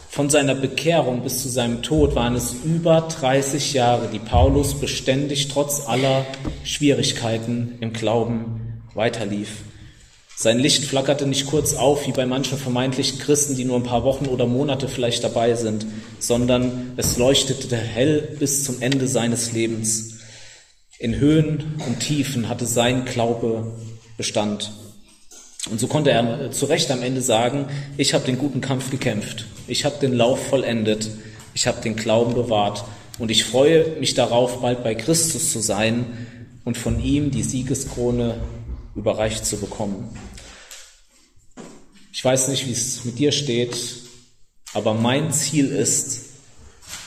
Von 0.07 0.29
seiner 0.29 0.53
Bekehrung 0.53 1.23
bis 1.23 1.41
zu 1.41 1.49
seinem 1.49 1.81
Tod 1.81 2.13
waren 2.13 2.35
es 2.35 2.55
über 2.63 3.01
30 3.01 3.73
Jahre, 3.73 4.07
die 4.13 4.19
Paulus 4.19 4.75
beständig 4.75 5.47
trotz 5.47 5.87
aller 5.87 6.27
Schwierigkeiten 6.63 7.79
im 7.81 7.91
Glauben 7.91 8.83
weiterlief. 8.93 9.63
Sein 10.37 10.59
Licht 10.59 10.83
flackerte 10.83 11.25
nicht 11.27 11.47
kurz 11.47 11.75
auf, 11.75 12.07
wie 12.07 12.11
bei 12.11 12.25
manchen 12.25 12.57
vermeintlichen 12.57 13.19
Christen, 13.19 13.55
die 13.55 13.63
nur 13.63 13.77
ein 13.77 13.83
paar 13.83 14.03
Wochen 14.03 14.25
oder 14.25 14.45
Monate 14.45 14.89
vielleicht 14.89 15.23
dabei 15.23 15.55
sind, 15.55 15.85
sondern 16.19 16.91
es 16.97 17.17
leuchtete 17.17 17.77
hell 17.77 18.35
bis 18.37 18.65
zum 18.65 18.81
Ende 18.81 19.07
seines 19.07 19.53
Lebens. 19.53 20.19
In 20.99 21.15
Höhen 21.15 21.75
und 21.87 22.01
Tiefen 22.01 22.49
hatte 22.49 22.65
sein 22.65 23.05
Glaube 23.05 23.77
Bestand. 24.17 24.71
Und 25.71 25.79
so 25.79 25.87
konnte 25.87 26.11
er 26.11 26.51
zu 26.51 26.65
Recht 26.65 26.91
am 26.91 27.01
Ende 27.01 27.21
sagen, 27.21 27.67
ich 27.97 28.13
habe 28.13 28.25
den 28.25 28.37
guten 28.37 28.59
Kampf 28.59 28.91
gekämpft, 28.91 29.45
ich 29.67 29.85
habe 29.85 29.99
den 29.99 30.13
Lauf 30.13 30.47
vollendet, 30.47 31.09
ich 31.53 31.65
habe 31.65 31.81
den 31.81 31.95
Glauben 31.95 32.33
bewahrt 32.33 32.83
und 33.19 33.31
ich 33.31 33.45
freue 33.45 33.99
mich 33.99 34.13
darauf, 34.13 34.61
bald 34.61 34.83
bei 34.83 34.95
Christus 34.95 35.51
zu 35.51 35.59
sein 35.59 36.05
und 36.65 36.77
von 36.77 37.01
ihm 37.01 37.31
die 37.31 37.43
Siegeskrone 37.43 38.35
überreicht 38.95 39.45
zu 39.45 39.57
bekommen. 39.57 40.17
Ich 42.11 42.23
weiß 42.23 42.47
nicht, 42.47 42.65
wie 42.65 42.71
es 42.71 43.03
mit 43.05 43.19
dir 43.19 43.31
steht, 43.31 43.77
aber 44.73 44.93
mein 44.93 45.31
Ziel 45.31 45.69
ist, 45.69 46.21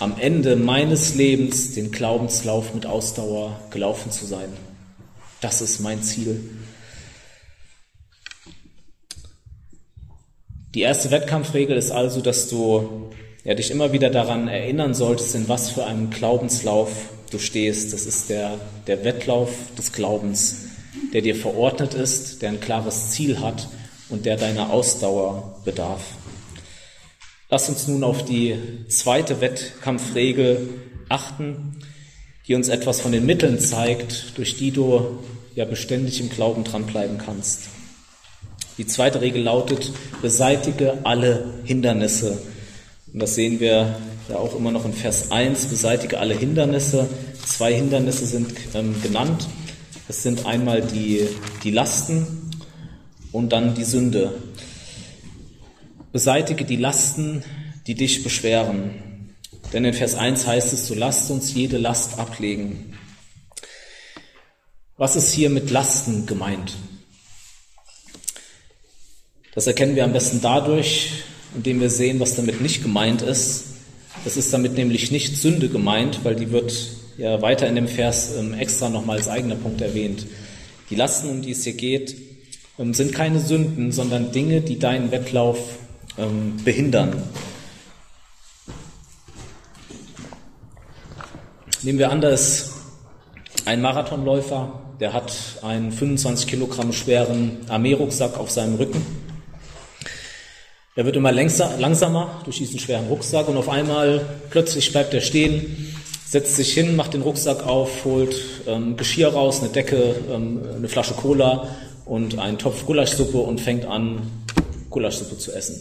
am 0.01 0.19
Ende 0.19 0.57
meines 0.57 1.15
Lebens 1.15 1.75
den 1.75 1.91
Glaubenslauf 1.91 2.75
mit 2.75 2.87
Ausdauer 2.87 3.59
gelaufen 3.71 4.13
zu 4.13 4.27
sein. 4.27 4.53
Das 5.41 5.61
ist 5.61 5.81
mein 5.81 6.03
Ziel. 6.03 6.51
Die 10.75 10.83
erste 10.83 11.11
Wettkampfregel 11.11 11.77
ist 11.77 11.91
also, 11.91 12.21
dass 12.21 12.49
du 12.49 13.11
ja, 13.45 13.55
dich 13.55 13.71
immer 13.71 13.93
wieder 13.93 14.11
daran 14.11 14.47
erinnern 14.47 14.95
solltest, 14.95 15.35
in 15.35 15.49
was 15.49 15.71
für 15.71 15.87
einem 15.87 16.11
Glaubenslauf 16.11 16.91
du 17.31 17.39
stehst. 17.39 17.93
Das 17.93 18.05
ist 18.05 18.29
der, 18.29 18.61
der 18.87 19.05
Wettlauf 19.05 19.51
des 19.77 19.93
Glaubens, 19.93 20.68
der 21.13 21.23
dir 21.23 21.35
verordnet 21.35 21.95
ist, 21.95 22.43
der 22.43 22.51
ein 22.51 22.61
klares 22.61 23.11
Ziel 23.11 23.41
hat 23.41 23.69
und 24.09 24.27
der 24.27 24.37
deiner 24.37 24.71
Ausdauer 24.71 25.61
bedarf. 25.65 26.03
Lass 27.51 27.69
uns 27.69 27.89
nun 27.89 28.05
auf 28.05 28.25
die 28.25 28.57
zweite 28.89 29.41
Wettkampfregel 29.41 30.69
achten, 31.09 31.79
die 32.47 32.55
uns 32.55 32.69
etwas 32.69 33.01
von 33.01 33.13
den 33.13 33.27
Mitteln 33.27 33.59
zeigt, 33.59 34.37
durch 34.37 34.57
die 34.57 34.71
du 34.71 35.19
ja 35.55 35.65
beständig 35.65 36.21
im 36.21 36.29
Glauben 36.29 36.65
dranbleiben 36.65 37.19
kannst. 37.19 37.69
Die 38.77 38.87
zweite 38.87 39.21
Regel 39.21 39.43
lautet, 39.43 39.93
beseitige 40.23 40.99
alle 41.05 41.55
Hindernisse. 41.65 42.39
Und 43.13 43.21
das 43.21 43.35
sehen 43.35 43.61
wir 43.61 43.97
ja 44.29 44.37
auch 44.37 44.55
immer 44.55 44.71
noch 44.71 44.85
in 44.85 44.93
Vers 44.93 45.33
1, 45.33 45.67
beseitige 45.67 46.19
alle 46.19 46.35
Hindernisse. 46.35 47.09
Zwei 47.45 47.75
Hindernisse 47.75 48.27
sind 48.27 48.53
ähm, 48.75 48.95
genannt. 49.03 49.49
Es 50.09 50.23
sind 50.23 50.47
einmal 50.47 50.81
die, 50.81 51.29
die 51.63 51.71
Lasten 51.71 52.51
und 53.31 53.51
dann 53.51 53.75
die 53.75 53.85
Sünde. 53.85 54.43
Beseitige 56.13 56.65
die 56.65 56.77
Lasten, 56.77 57.45
die 57.87 57.95
dich 57.95 58.23
beschweren. 58.23 59.35
Denn 59.75 59.85
in 59.85 59.93
Vers 59.93 60.15
1 60.15 60.47
heißt 60.47 60.73
es, 60.73 60.87
so 60.87 60.95
lasst 60.95 61.31
uns 61.31 61.53
jede 61.53 61.77
Last 61.77 62.19
ablegen. 62.19 62.95
Was 64.97 65.15
ist 65.15 65.31
hier 65.31 65.51
mit 65.51 65.71
Lasten 65.71 66.25
gemeint? 66.25 66.73
Das 69.55 69.67
erkennen 69.67 69.95
wir 69.95 70.05
am 70.05 70.15
besten 70.15 70.41
dadurch, 70.41 71.23
indem 71.55 71.81
wir 71.81 71.91
sehen, 71.91 72.19
was 72.19 72.35
damit 72.35 72.63
nicht 72.63 72.83
gemeint 72.83 73.21
ist. 73.21 73.65
Es 74.25 74.39
ist 74.39 74.55
damit 74.55 74.73
nämlich 74.73 75.11
nicht 75.11 75.37
Sünde 75.37 75.69
gemeint, 75.69 76.25
weil 76.25 76.35
die 76.35 76.51
wird 76.51 76.73
ja 77.19 77.43
weiter 77.43 77.67
in 77.67 77.75
dem 77.75 77.89
Vers 77.89 78.35
ähm, 78.39 78.55
extra 78.55 78.89
nochmal 78.89 79.19
als 79.19 79.29
eigener 79.29 79.57
Punkt 79.57 79.81
erwähnt. 79.81 80.27
Die 80.89 80.95
Lasten, 80.95 81.29
um 81.29 81.43
die 81.43 81.51
es 81.51 81.65
hier 81.65 81.75
geht, 81.75 82.17
ähm, 82.79 82.95
sind 82.95 83.13
keine 83.13 83.41
Sünden, 83.41 83.93
sondern 83.93 84.33
Dinge, 84.33 84.63
die 84.63 84.79
deinen 84.79 85.11
Wettlauf 85.11 85.59
ähm, 86.17 86.57
behindern. 86.65 87.23
Nehmen 91.83 91.99
wir 91.99 92.11
an, 92.11 92.21
da 92.21 92.31
ist 92.31 92.71
ein 93.65 93.83
Marathonläufer, 93.83 94.81
der 95.01 95.13
hat 95.13 95.33
einen 95.63 95.93
25 95.93 96.47
Kilogramm 96.47 96.93
schweren 96.93 97.59
Armeerucksack 97.69 98.39
auf 98.39 98.51
seinem 98.51 98.77
Rücken. 98.77 99.05
Er 100.97 101.05
wird 101.05 101.15
immer 101.15 101.31
langsamer 101.31 102.41
durch 102.45 102.59
diesen 102.59 102.81
schweren 102.81 103.07
Rucksack 103.07 103.47
und 103.49 103.57
auf 103.57 103.69
einmal 103.69 104.27
plötzlich 104.51 104.91
bleibt 104.91 105.15
er 105.15 105.21
stehen, 105.21 105.95
setzt 106.29 106.57
sich 106.57 106.75
hin, 106.75 106.95
macht 106.95 107.15
den 107.15 107.23
Rucksack 107.23 107.67
auf, 107.67 108.05
holt 108.05 108.37
ähm, 108.67 108.97
Geschirr 108.99 109.29
raus, 109.29 109.61
eine 109.61 109.71
Decke, 109.71 110.15
ähm, 110.31 110.61
eine 110.77 110.89
Flasche 110.89 111.15
Cola 111.15 111.69
und 112.05 112.39
einen 112.39 112.59
Topf 112.59 112.85
Gulaschsuppe 112.85 113.39
und 113.39 113.61
fängt 113.61 113.87
an, 113.87 114.31
Gulaschsuppe 114.91 115.39
zu 115.39 115.53
essen. 115.53 115.81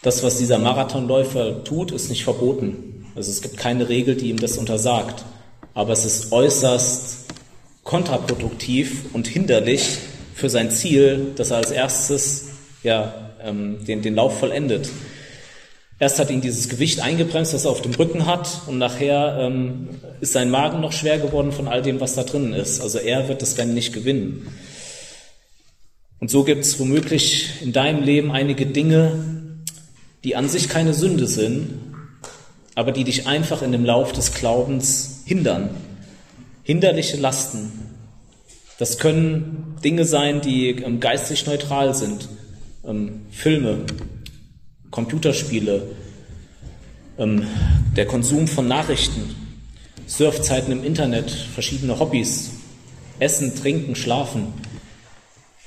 Das, 0.00 0.22
was 0.22 0.38
dieser 0.38 0.58
Marathonläufer 0.58 1.62
tut, 1.62 1.92
ist 1.92 2.08
nicht 2.08 2.24
verboten. 2.24 3.06
Also 3.14 3.30
es 3.30 3.42
gibt 3.42 3.58
keine 3.58 3.88
Regel, 3.88 4.16
die 4.16 4.30
ihm 4.30 4.40
das 4.40 4.56
untersagt. 4.56 5.24
Aber 5.74 5.92
es 5.92 6.04
ist 6.04 6.32
äußerst 6.32 7.26
kontraproduktiv 7.84 9.04
und 9.12 9.26
hinderlich 9.26 9.98
für 10.34 10.48
sein 10.48 10.70
Ziel, 10.70 11.32
dass 11.36 11.50
er 11.50 11.58
als 11.58 11.70
erstes 11.70 12.48
ja, 12.82 13.32
ähm, 13.44 13.84
den, 13.84 14.02
den 14.02 14.14
Lauf 14.14 14.38
vollendet. 14.38 14.88
Erst 16.02 16.18
hat 16.18 16.30
ihn 16.30 16.40
dieses 16.40 16.68
Gewicht 16.68 16.98
eingebremst, 16.98 17.54
das 17.54 17.64
er 17.64 17.70
auf 17.70 17.80
dem 17.80 17.94
Rücken 17.94 18.26
hat, 18.26 18.62
und 18.66 18.76
nachher 18.76 19.36
ähm, 19.38 19.88
ist 20.20 20.32
sein 20.32 20.50
Magen 20.50 20.80
noch 20.80 20.90
schwer 20.90 21.20
geworden 21.20 21.52
von 21.52 21.68
all 21.68 21.80
dem, 21.80 22.00
was 22.00 22.16
da 22.16 22.24
drinnen 22.24 22.54
ist. 22.54 22.80
Also 22.80 22.98
er 22.98 23.28
wird 23.28 23.40
das 23.40 23.56
Rennen 23.56 23.72
nicht 23.72 23.92
gewinnen. 23.92 24.48
Und 26.18 26.28
so 26.28 26.42
gibt 26.42 26.64
es 26.64 26.80
womöglich 26.80 27.62
in 27.62 27.72
deinem 27.72 28.02
Leben 28.02 28.32
einige 28.32 28.66
Dinge, 28.66 29.12
die 30.24 30.34
an 30.34 30.48
sich 30.48 30.68
keine 30.68 30.92
Sünde 30.92 31.28
sind, 31.28 31.70
aber 32.74 32.90
die 32.90 33.04
dich 33.04 33.28
einfach 33.28 33.62
in 33.62 33.70
dem 33.70 33.84
Lauf 33.84 34.10
des 34.12 34.34
Glaubens 34.34 35.22
hindern. 35.24 35.70
Hinderliche 36.64 37.16
Lasten. 37.16 37.70
Das 38.76 38.98
können 38.98 39.76
Dinge 39.84 40.04
sein, 40.04 40.40
die 40.40 40.70
ähm, 40.70 40.98
geistig 40.98 41.46
neutral 41.46 41.94
sind. 41.94 42.28
Ähm, 42.84 43.20
Filme, 43.30 43.86
Computerspiele, 44.92 45.82
ähm, 47.18 47.46
der 47.96 48.06
Konsum 48.06 48.46
von 48.46 48.68
Nachrichten, 48.68 49.34
Surfzeiten 50.06 50.70
im 50.70 50.84
Internet, 50.84 51.30
verschiedene 51.30 51.98
Hobbys, 51.98 52.52
Essen, 53.18 53.56
Trinken, 53.56 53.96
Schlafen. 53.96 54.52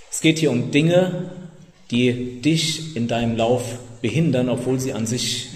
Es 0.09 0.21
geht 0.21 0.39
hier 0.39 0.51
um 0.51 0.71
Dinge, 0.71 1.31
die 1.91 2.41
dich 2.41 2.95
in 2.95 3.07
deinem 3.07 3.35
Lauf 3.35 3.79
behindern, 4.01 4.47
obwohl 4.47 4.79
sie 4.79 4.93
an 4.93 5.07
sich 5.07 5.49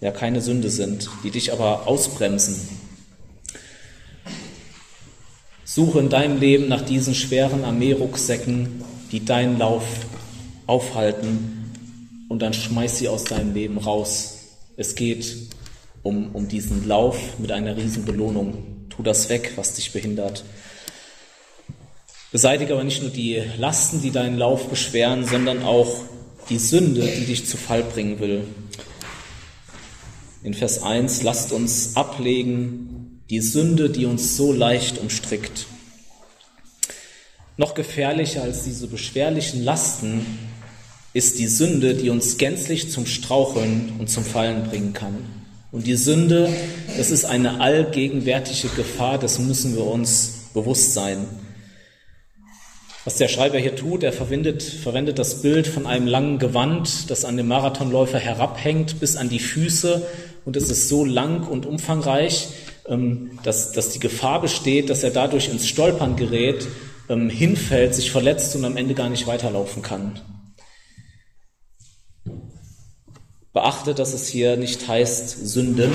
ja 0.00 0.10
keine 0.10 0.40
Sünde 0.40 0.68
sind, 0.68 1.08
die 1.24 1.30
dich 1.30 1.52
aber 1.52 1.86
ausbremsen. 1.86 2.56
Suche 5.64 6.00
in 6.00 6.08
deinem 6.08 6.40
Leben 6.40 6.68
nach 6.68 6.82
diesen 6.82 7.14
schweren 7.14 7.64
Armeerucksäcken, 7.64 8.82
die 9.12 9.24
deinen 9.24 9.58
Lauf 9.58 9.84
aufhalten 10.66 11.55
und 12.28 12.42
dann 12.42 12.52
schmeiß 12.52 12.98
sie 12.98 13.08
aus 13.08 13.24
deinem 13.24 13.54
Leben 13.54 13.78
raus. 13.78 14.38
Es 14.76 14.94
geht 14.94 15.36
um, 16.02 16.34
um 16.34 16.48
diesen 16.48 16.86
Lauf 16.86 17.38
mit 17.38 17.52
einer 17.52 17.76
riesen 17.76 18.04
Belohnung. 18.04 18.86
Tu 18.88 19.02
das 19.02 19.28
weg, 19.28 19.52
was 19.56 19.74
dich 19.74 19.92
behindert. 19.92 20.44
Beseitige 22.32 22.74
aber 22.74 22.84
nicht 22.84 23.02
nur 23.02 23.10
die 23.10 23.42
Lasten, 23.56 24.02
die 24.02 24.10
deinen 24.10 24.36
Lauf 24.36 24.68
beschweren, 24.68 25.24
sondern 25.24 25.62
auch 25.62 26.02
die 26.48 26.58
Sünde, 26.58 27.02
die 27.02 27.24
dich 27.24 27.46
zu 27.46 27.56
Fall 27.56 27.82
bringen 27.82 28.20
will. 28.20 28.44
In 30.42 30.54
Vers 30.54 30.82
1, 30.82 31.22
lasst 31.22 31.52
uns 31.52 31.96
ablegen 31.96 33.22
die 33.30 33.40
Sünde, 33.40 33.90
die 33.90 34.06
uns 34.06 34.36
so 34.36 34.52
leicht 34.52 34.98
umstrickt. 34.98 35.66
Noch 37.56 37.74
gefährlicher 37.74 38.42
als 38.42 38.64
diese 38.64 38.86
beschwerlichen 38.86 39.64
Lasten 39.64 40.26
ist 41.16 41.38
die 41.38 41.46
Sünde, 41.46 41.94
die 41.94 42.10
uns 42.10 42.36
gänzlich 42.36 42.90
zum 42.90 43.06
Straucheln 43.06 43.94
und 43.98 44.10
zum 44.10 44.22
Fallen 44.22 44.64
bringen 44.64 44.92
kann. 44.92 45.16
Und 45.72 45.86
die 45.86 45.96
Sünde, 45.96 46.52
das 46.98 47.10
ist 47.10 47.24
eine 47.24 47.60
allgegenwärtige 47.60 48.68
Gefahr, 48.68 49.16
das 49.16 49.38
müssen 49.38 49.74
wir 49.74 49.86
uns 49.86 50.50
bewusst 50.52 50.92
sein. 50.92 51.24
Was 53.06 53.16
der 53.16 53.28
Schreiber 53.28 53.58
hier 53.58 53.74
tut, 53.74 54.02
er 54.02 54.12
verwendet, 54.12 54.62
verwendet 54.62 55.18
das 55.18 55.40
Bild 55.40 55.66
von 55.66 55.86
einem 55.86 56.06
langen 56.06 56.38
Gewand, 56.38 57.08
das 57.08 57.24
an 57.24 57.38
dem 57.38 57.48
Marathonläufer 57.48 58.18
herabhängt 58.18 59.00
bis 59.00 59.16
an 59.16 59.30
die 59.30 59.38
Füße 59.38 60.06
und 60.44 60.54
es 60.54 60.68
ist 60.70 60.90
so 60.90 61.02
lang 61.02 61.48
und 61.48 61.64
umfangreich, 61.64 62.48
ähm, 62.88 63.38
dass, 63.42 63.72
dass 63.72 63.88
die 63.88 64.00
Gefahr 64.00 64.42
besteht, 64.42 64.90
dass 64.90 65.02
er 65.02 65.12
dadurch 65.12 65.48
ins 65.48 65.66
Stolpern 65.66 66.16
gerät, 66.16 66.66
ähm, 67.08 67.30
hinfällt, 67.30 67.94
sich 67.94 68.10
verletzt 68.10 68.54
und 68.54 68.66
am 68.66 68.76
Ende 68.76 68.92
gar 68.92 69.08
nicht 69.08 69.26
weiterlaufen 69.26 69.82
kann. 69.82 70.20
Beachte, 73.56 73.94
dass 73.94 74.12
es 74.12 74.28
hier 74.28 74.58
nicht 74.58 74.86
heißt 74.86 75.48
Sünden, 75.48 75.90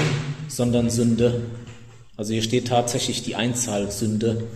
sondern 0.47 0.89
Sünde. 0.89 1.43
Also 2.17 2.33
hier 2.33 2.41
steht 2.41 2.69
tatsächlich 2.69 3.21
die 3.21 3.35
Einzahl 3.35 3.91
Sünde. 3.91 4.47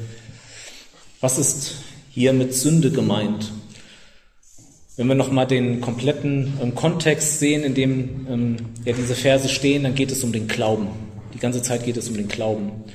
Was 1.22 1.38
ist 1.38 1.76
hier 2.10 2.34
mit 2.34 2.56
Sünde 2.56 2.90
gemeint. 2.90 3.52
Wenn 4.98 5.08
wir 5.08 5.14
nochmal 5.14 5.46
den 5.46 5.82
kompletten 5.82 6.54
ähm, 6.60 6.74
Kontext 6.74 7.38
sehen, 7.40 7.64
in 7.64 7.76
dem 7.76 8.26
ähm, 8.28 8.58
ja, 8.86 8.94
diese 8.94 9.14
Verse 9.14 9.50
stehen, 9.50 9.84
dann 9.84 9.94
geht 9.94 10.12
es 10.12 10.24
um 10.24 10.32
den 10.32 10.48
Glauben. 10.48 10.88
Die 11.36 11.40
ganze 11.40 11.62
Zeit 11.62 11.86
geht 11.86 11.98
es 11.98 12.08
um 12.08 12.16
den 12.16 12.28
Glauben. 12.28 12.86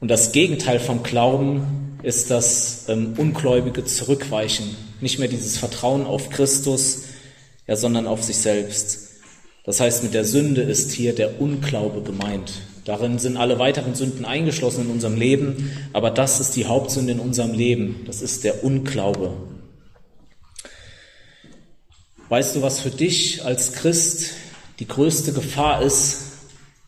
Und 0.00 0.08
das 0.08 0.32
Gegenteil 0.32 0.78
vom 0.78 1.02
Glauben 1.02 1.98
ist 2.02 2.30
das 2.30 2.86
ähm, 2.88 3.14
ungläubige 3.16 3.86
Zurückweichen. 3.86 4.76
Nicht 5.00 5.18
mehr 5.18 5.28
dieses 5.28 5.56
Vertrauen 5.56 6.04
auf 6.04 6.28
Christus, 6.28 7.04
ja, 7.66 7.76
sondern 7.76 8.06
auf 8.06 8.22
sich 8.22 8.36
selbst. 8.36 9.01
Das 9.64 9.80
heißt, 9.80 10.02
mit 10.02 10.14
der 10.14 10.24
Sünde 10.24 10.62
ist 10.62 10.90
hier 10.90 11.14
der 11.14 11.40
Unglaube 11.40 12.02
gemeint. 12.02 12.52
Darin 12.84 13.20
sind 13.20 13.36
alle 13.36 13.60
weiteren 13.60 13.94
Sünden 13.94 14.24
eingeschlossen 14.24 14.86
in 14.86 14.90
unserem 14.90 15.16
Leben, 15.16 15.70
aber 15.92 16.10
das 16.10 16.40
ist 16.40 16.56
die 16.56 16.66
Hauptsünde 16.66 17.12
in 17.12 17.20
unserem 17.20 17.52
Leben. 17.52 18.00
Das 18.06 18.22
ist 18.22 18.42
der 18.42 18.64
Unglaube. 18.64 19.34
Weißt 22.28 22.56
du, 22.56 22.62
was 22.62 22.80
für 22.80 22.90
dich 22.90 23.44
als 23.44 23.72
Christ 23.72 24.30
die 24.80 24.88
größte 24.88 25.32
Gefahr 25.32 25.82
ist, 25.82 26.22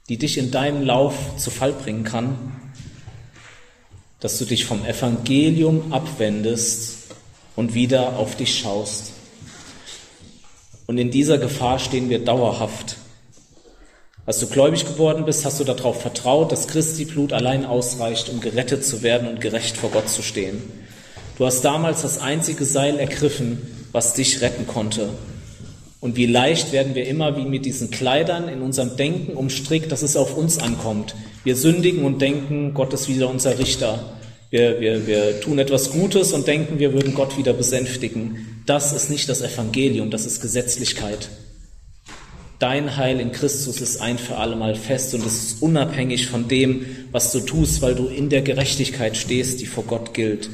die 0.08 0.16
dich 0.16 0.36
in 0.36 0.50
deinem 0.50 0.82
Lauf 0.82 1.36
zu 1.36 1.50
Fall 1.50 1.72
bringen 1.72 2.02
kann? 2.02 2.60
Dass 4.18 4.38
du 4.38 4.46
dich 4.46 4.64
vom 4.64 4.84
Evangelium 4.84 5.92
abwendest 5.92 7.10
und 7.54 7.74
wieder 7.74 8.16
auf 8.16 8.36
dich 8.36 8.58
schaust. 8.58 9.13
Und 10.86 10.98
in 10.98 11.10
dieser 11.10 11.38
Gefahr 11.38 11.78
stehen 11.78 12.10
wir 12.10 12.24
dauerhaft. 12.24 12.96
Als 14.26 14.40
du 14.40 14.46
gläubig 14.46 14.86
geworden 14.86 15.24
bist, 15.26 15.44
hast 15.44 15.60
du 15.60 15.64
darauf 15.64 16.00
vertraut, 16.00 16.50
dass 16.50 16.66
Christi 16.66 17.04
Blut 17.04 17.32
allein 17.32 17.66
ausreicht, 17.66 18.30
um 18.30 18.40
gerettet 18.40 18.84
zu 18.84 19.02
werden 19.02 19.28
und 19.28 19.40
gerecht 19.40 19.76
vor 19.76 19.90
Gott 19.90 20.08
zu 20.08 20.22
stehen. 20.22 20.62
Du 21.36 21.44
hast 21.44 21.62
damals 21.62 22.02
das 22.02 22.18
einzige 22.18 22.64
Seil 22.64 22.98
ergriffen, 22.98 23.58
was 23.92 24.14
dich 24.14 24.40
retten 24.40 24.66
konnte. 24.66 25.10
Und 26.00 26.16
wie 26.16 26.26
leicht 26.26 26.72
werden 26.72 26.94
wir 26.94 27.06
immer 27.06 27.36
wie 27.36 27.44
mit 27.44 27.64
diesen 27.64 27.90
Kleidern 27.90 28.48
in 28.48 28.62
unserem 28.62 28.96
Denken 28.96 29.32
umstrickt, 29.32 29.90
dass 29.90 30.02
es 30.02 30.16
auf 30.16 30.36
uns 30.36 30.58
ankommt. 30.58 31.14
Wir 31.44 31.56
sündigen 31.56 32.04
und 32.04 32.20
denken, 32.20 32.74
Gott 32.74 32.92
ist 32.92 33.08
wieder 33.08 33.28
unser 33.28 33.58
Richter. 33.58 34.13
Wir, 34.54 34.80
wir, 34.80 35.04
wir 35.08 35.40
tun 35.40 35.58
etwas 35.58 35.90
Gutes 35.90 36.32
und 36.32 36.46
denken, 36.46 36.78
wir 36.78 36.92
würden 36.92 37.12
Gott 37.12 37.36
wieder 37.36 37.52
besänftigen. 37.52 38.62
Das 38.66 38.92
ist 38.92 39.10
nicht 39.10 39.28
das 39.28 39.40
Evangelium, 39.40 40.12
das 40.12 40.26
ist 40.26 40.40
Gesetzlichkeit. 40.40 41.28
Dein 42.60 42.96
Heil 42.96 43.18
in 43.18 43.32
Christus 43.32 43.80
ist 43.80 44.00
ein 44.00 44.16
für 44.16 44.36
allemal 44.36 44.76
fest 44.76 45.12
und 45.12 45.26
es 45.26 45.42
ist 45.42 45.62
unabhängig 45.62 46.28
von 46.28 46.46
dem, 46.46 46.86
was 47.10 47.32
du 47.32 47.40
tust, 47.40 47.82
weil 47.82 47.96
du 47.96 48.06
in 48.06 48.28
der 48.28 48.42
Gerechtigkeit 48.42 49.16
stehst, 49.16 49.60
die 49.60 49.66
vor 49.66 49.82
Gott 49.82 50.14
gilt. 50.14 50.48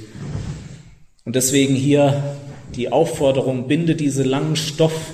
Und 1.27 1.37
deswegen 1.37 1.75
hier 1.75 2.39
die 2.77 2.91
Aufforderung, 2.91 3.69
binde 3.69 3.97
diese 3.97 4.23
langen 4.23 4.57
Stoff, 4.57 5.13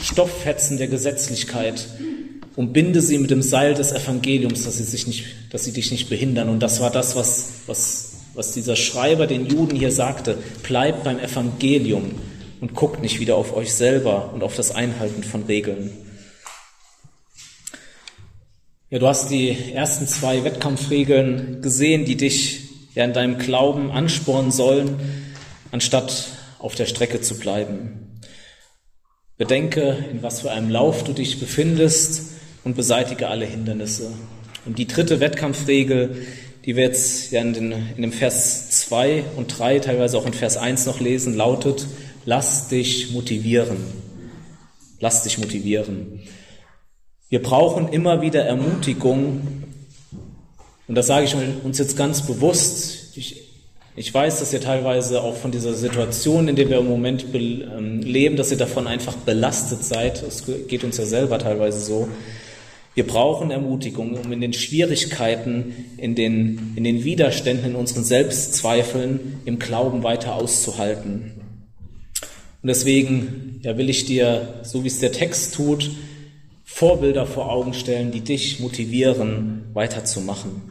Stofffetzen 0.00 0.78
der 0.78 0.88
Gesetzlichkeit 0.88 1.86
und 2.56 2.72
binde 2.72 3.00
sie 3.00 3.18
mit 3.18 3.30
dem 3.30 3.42
Seil 3.42 3.74
des 3.74 3.92
Evangeliums, 3.92 4.64
dass 4.64 4.76
sie, 4.76 4.84
sich 4.84 5.06
nicht, 5.06 5.24
dass 5.50 5.64
sie 5.64 5.72
dich 5.72 5.90
nicht 5.90 6.08
behindern. 6.10 6.48
Und 6.48 6.60
das 6.60 6.80
war 6.80 6.90
das, 6.90 7.16
was, 7.16 7.52
was, 7.66 8.12
was 8.34 8.52
dieser 8.52 8.76
Schreiber 8.76 9.26
den 9.26 9.46
Juden 9.46 9.76
hier 9.76 9.92
sagte. 9.92 10.38
Bleibt 10.62 11.04
beim 11.04 11.18
Evangelium 11.18 12.12
und 12.60 12.74
guckt 12.74 13.00
nicht 13.00 13.20
wieder 13.20 13.36
auf 13.36 13.56
euch 13.56 13.72
selber 13.72 14.32
und 14.34 14.42
auf 14.42 14.54
das 14.54 14.70
Einhalten 14.70 15.22
von 15.22 15.44
Regeln. 15.44 15.92
Ja, 18.90 18.98
du 18.98 19.08
hast 19.08 19.30
die 19.30 19.72
ersten 19.72 20.06
zwei 20.06 20.44
Wettkampfregeln 20.44 21.62
gesehen, 21.62 22.04
die 22.04 22.16
dich 22.16 22.68
ja 22.94 23.04
in 23.04 23.14
deinem 23.14 23.38
Glauben 23.38 23.90
anspornen 23.90 24.52
sollen, 24.52 25.00
anstatt 25.70 26.26
auf 26.58 26.74
der 26.74 26.84
Strecke 26.84 27.22
zu 27.22 27.38
bleiben. 27.38 28.20
Bedenke, 29.38 30.04
in 30.12 30.22
was 30.22 30.42
für 30.42 30.50
einem 30.50 30.68
Lauf 30.68 31.04
du 31.04 31.14
dich 31.14 31.40
befindest 31.40 32.31
und 32.64 32.76
beseitige 32.76 33.28
alle 33.28 33.46
Hindernisse. 33.46 34.10
Und 34.64 34.78
die 34.78 34.86
dritte 34.86 35.20
Wettkampfregel, 35.20 36.26
die 36.64 36.76
wir 36.76 36.84
jetzt 36.84 37.32
ja 37.32 37.40
in, 37.40 37.52
den, 37.52 37.72
in 37.96 38.02
dem 38.02 38.12
Vers 38.12 38.70
2 38.70 39.24
und 39.36 39.48
3, 39.58 39.80
teilweise 39.80 40.18
auch 40.18 40.26
in 40.26 40.32
Vers 40.32 40.56
1 40.56 40.86
noch 40.86 41.00
lesen, 41.00 41.34
lautet, 41.34 41.86
lass 42.24 42.68
dich 42.68 43.12
motivieren. 43.12 43.78
Lass 45.00 45.24
dich 45.24 45.38
motivieren. 45.38 46.20
Wir 47.28 47.42
brauchen 47.42 47.88
immer 47.88 48.20
wieder 48.22 48.44
Ermutigung. 48.44 49.64
Und 50.86 50.94
das 50.94 51.08
sage 51.08 51.24
ich 51.24 51.34
uns 51.64 51.78
jetzt 51.78 51.96
ganz 51.96 52.24
bewusst. 52.24 53.16
Ich, 53.16 53.48
ich 53.96 54.14
weiß, 54.14 54.38
dass 54.38 54.52
ihr 54.52 54.60
teilweise 54.60 55.22
auch 55.22 55.34
von 55.34 55.50
dieser 55.50 55.74
Situation, 55.74 56.46
in 56.46 56.54
der 56.54 56.70
wir 56.70 56.78
im 56.78 56.86
Moment 56.86 57.24
ähm, 57.34 58.00
leben, 58.00 58.36
dass 58.36 58.52
ihr 58.52 58.58
davon 58.58 58.86
einfach 58.86 59.16
belastet 59.16 59.82
seid. 59.82 60.22
Es 60.22 60.44
geht 60.68 60.84
uns 60.84 60.98
ja 60.98 61.04
selber 61.04 61.40
teilweise 61.40 61.80
so. 61.80 62.08
Wir 62.94 63.06
brauchen 63.06 63.50
Ermutigung, 63.50 64.14
um 64.16 64.32
in 64.32 64.42
den 64.42 64.52
Schwierigkeiten, 64.52 65.94
in 65.96 66.14
den, 66.14 66.74
in 66.76 66.84
den 66.84 67.04
Widerständen, 67.04 67.70
in 67.70 67.74
unseren 67.74 68.04
Selbstzweifeln 68.04 69.40
im 69.46 69.58
Glauben 69.58 70.02
weiter 70.02 70.34
auszuhalten. 70.34 71.32
Und 72.62 72.68
deswegen 72.68 73.60
ja, 73.62 73.78
will 73.78 73.88
ich 73.88 74.04
dir, 74.04 74.60
so 74.62 74.84
wie 74.84 74.88
es 74.88 75.00
der 75.00 75.12
Text 75.12 75.54
tut, 75.54 75.90
Vorbilder 76.64 77.26
vor 77.26 77.50
Augen 77.50 77.74
stellen, 77.74 78.12
die 78.12 78.20
dich 78.20 78.60
motivieren, 78.60 79.64
weiterzumachen. 79.72 80.62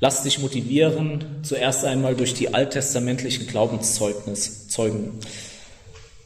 Lass 0.00 0.22
dich 0.22 0.38
motivieren, 0.38 1.24
zuerst 1.42 1.84
einmal 1.84 2.14
durch 2.14 2.34
die 2.34 2.54
alttestamentlichen 2.54 3.46
Glaubenszeugen. 3.46 5.10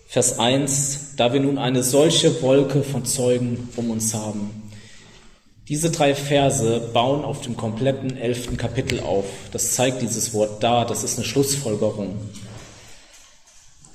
Vers 0.06 0.38
1, 0.38 1.14
da 1.16 1.32
wir 1.32 1.40
nun 1.40 1.58
eine 1.58 1.82
solche 1.82 2.42
Wolke 2.42 2.82
von 2.82 3.04
Zeugen 3.04 3.68
um 3.76 3.90
uns 3.90 4.14
haben. 4.14 4.61
Diese 5.68 5.90
drei 5.90 6.16
Verse 6.16 6.80
bauen 6.92 7.24
auf 7.24 7.40
dem 7.42 7.56
kompletten 7.56 8.16
elften 8.16 8.56
Kapitel 8.56 8.98
auf. 9.00 9.26
Das 9.52 9.72
zeigt 9.72 10.02
dieses 10.02 10.34
Wort 10.34 10.62
da, 10.62 10.84
das 10.84 11.04
ist 11.04 11.18
eine 11.18 11.24
Schlussfolgerung. 11.24 12.16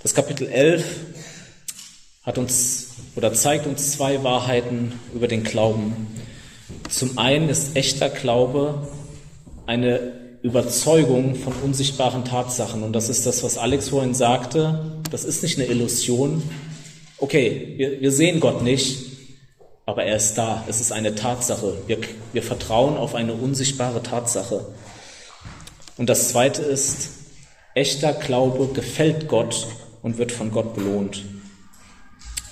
Das 0.01 0.15
Kapitel 0.15 0.47
11 0.47 0.85
hat 2.23 2.37
uns 2.37 2.87
oder 3.17 3.33
zeigt 3.33 3.67
uns 3.67 3.91
zwei 3.91 4.23
Wahrheiten 4.23 4.93
über 5.13 5.27
den 5.27 5.43
Glauben. 5.43 6.07
Zum 6.89 7.17
einen 7.17 7.49
ist 7.49 7.75
echter 7.75 8.09
Glaube 8.09 8.87
eine 9.65 10.13
Überzeugung 10.43 11.35
von 11.35 11.51
unsichtbaren 11.63 12.23
Tatsachen. 12.23 12.83
Und 12.83 12.93
das 12.93 13.09
ist 13.09 13.25
das, 13.25 13.43
was 13.43 13.57
Alex 13.57 13.89
vorhin 13.89 14.13
sagte. 14.13 15.01
Das 15.11 15.25
ist 15.25 15.43
nicht 15.43 15.57
eine 15.57 15.67
Illusion. 15.67 16.43
Okay, 17.17 17.73
wir, 17.75 17.99
wir 17.99 18.11
sehen 18.11 18.39
Gott 18.39 18.63
nicht, 18.63 19.06
aber 19.87 20.03
er 20.03 20.17
ist 20.17 20.37
da. 20.37 20.63
Es 20.67 20.81
ist 20.81 20.91
eine 20.91 21.15
Tatsache. 21.15 21.77
Wir, 21.87 21.97
wir 22.33 22.43
vertrauen 22.43 22.97
auf 22.97 23.15
eine 23.15 23.33
unsichtbare 23.33 24.03
Tatsache. 24.03 24.65
Und 25.95 26.09
das 26.09 26.27
Zweite 26.27 26.61
ist, 26.61 27.09
echter 27.73 28.13
Glaube 28.13 28.73
gefällt 28.73 29.29
Gott 29.29 29.65
und 30.03 30.17
wird 30.17 30.33
von 30.33 30.51
Gott 30.51 30.75
belohnt. 30.75 31.23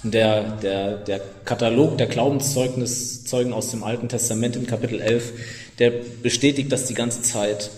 Der, 0.01 0.43
der, 0.57 0.97
der 0.97 1.19
Katalog 1.43 1.97
der 1.97 2.07
Glaubenszeugen 2.07 3.53
aus 3.53 3.69
dem 3.71 3.83
Alten 3.83 4.07
Testament 4.07 4.55
in 4.55 4.65
Kapitel 4.65 5.01
11 5.01 5.33
der 5.79 5.91
bestätigt 5.91 6.71
das 6.71 6.85
die 6.85 6.93
ganze 6.93 7.21
Zeit. 7.21 7.69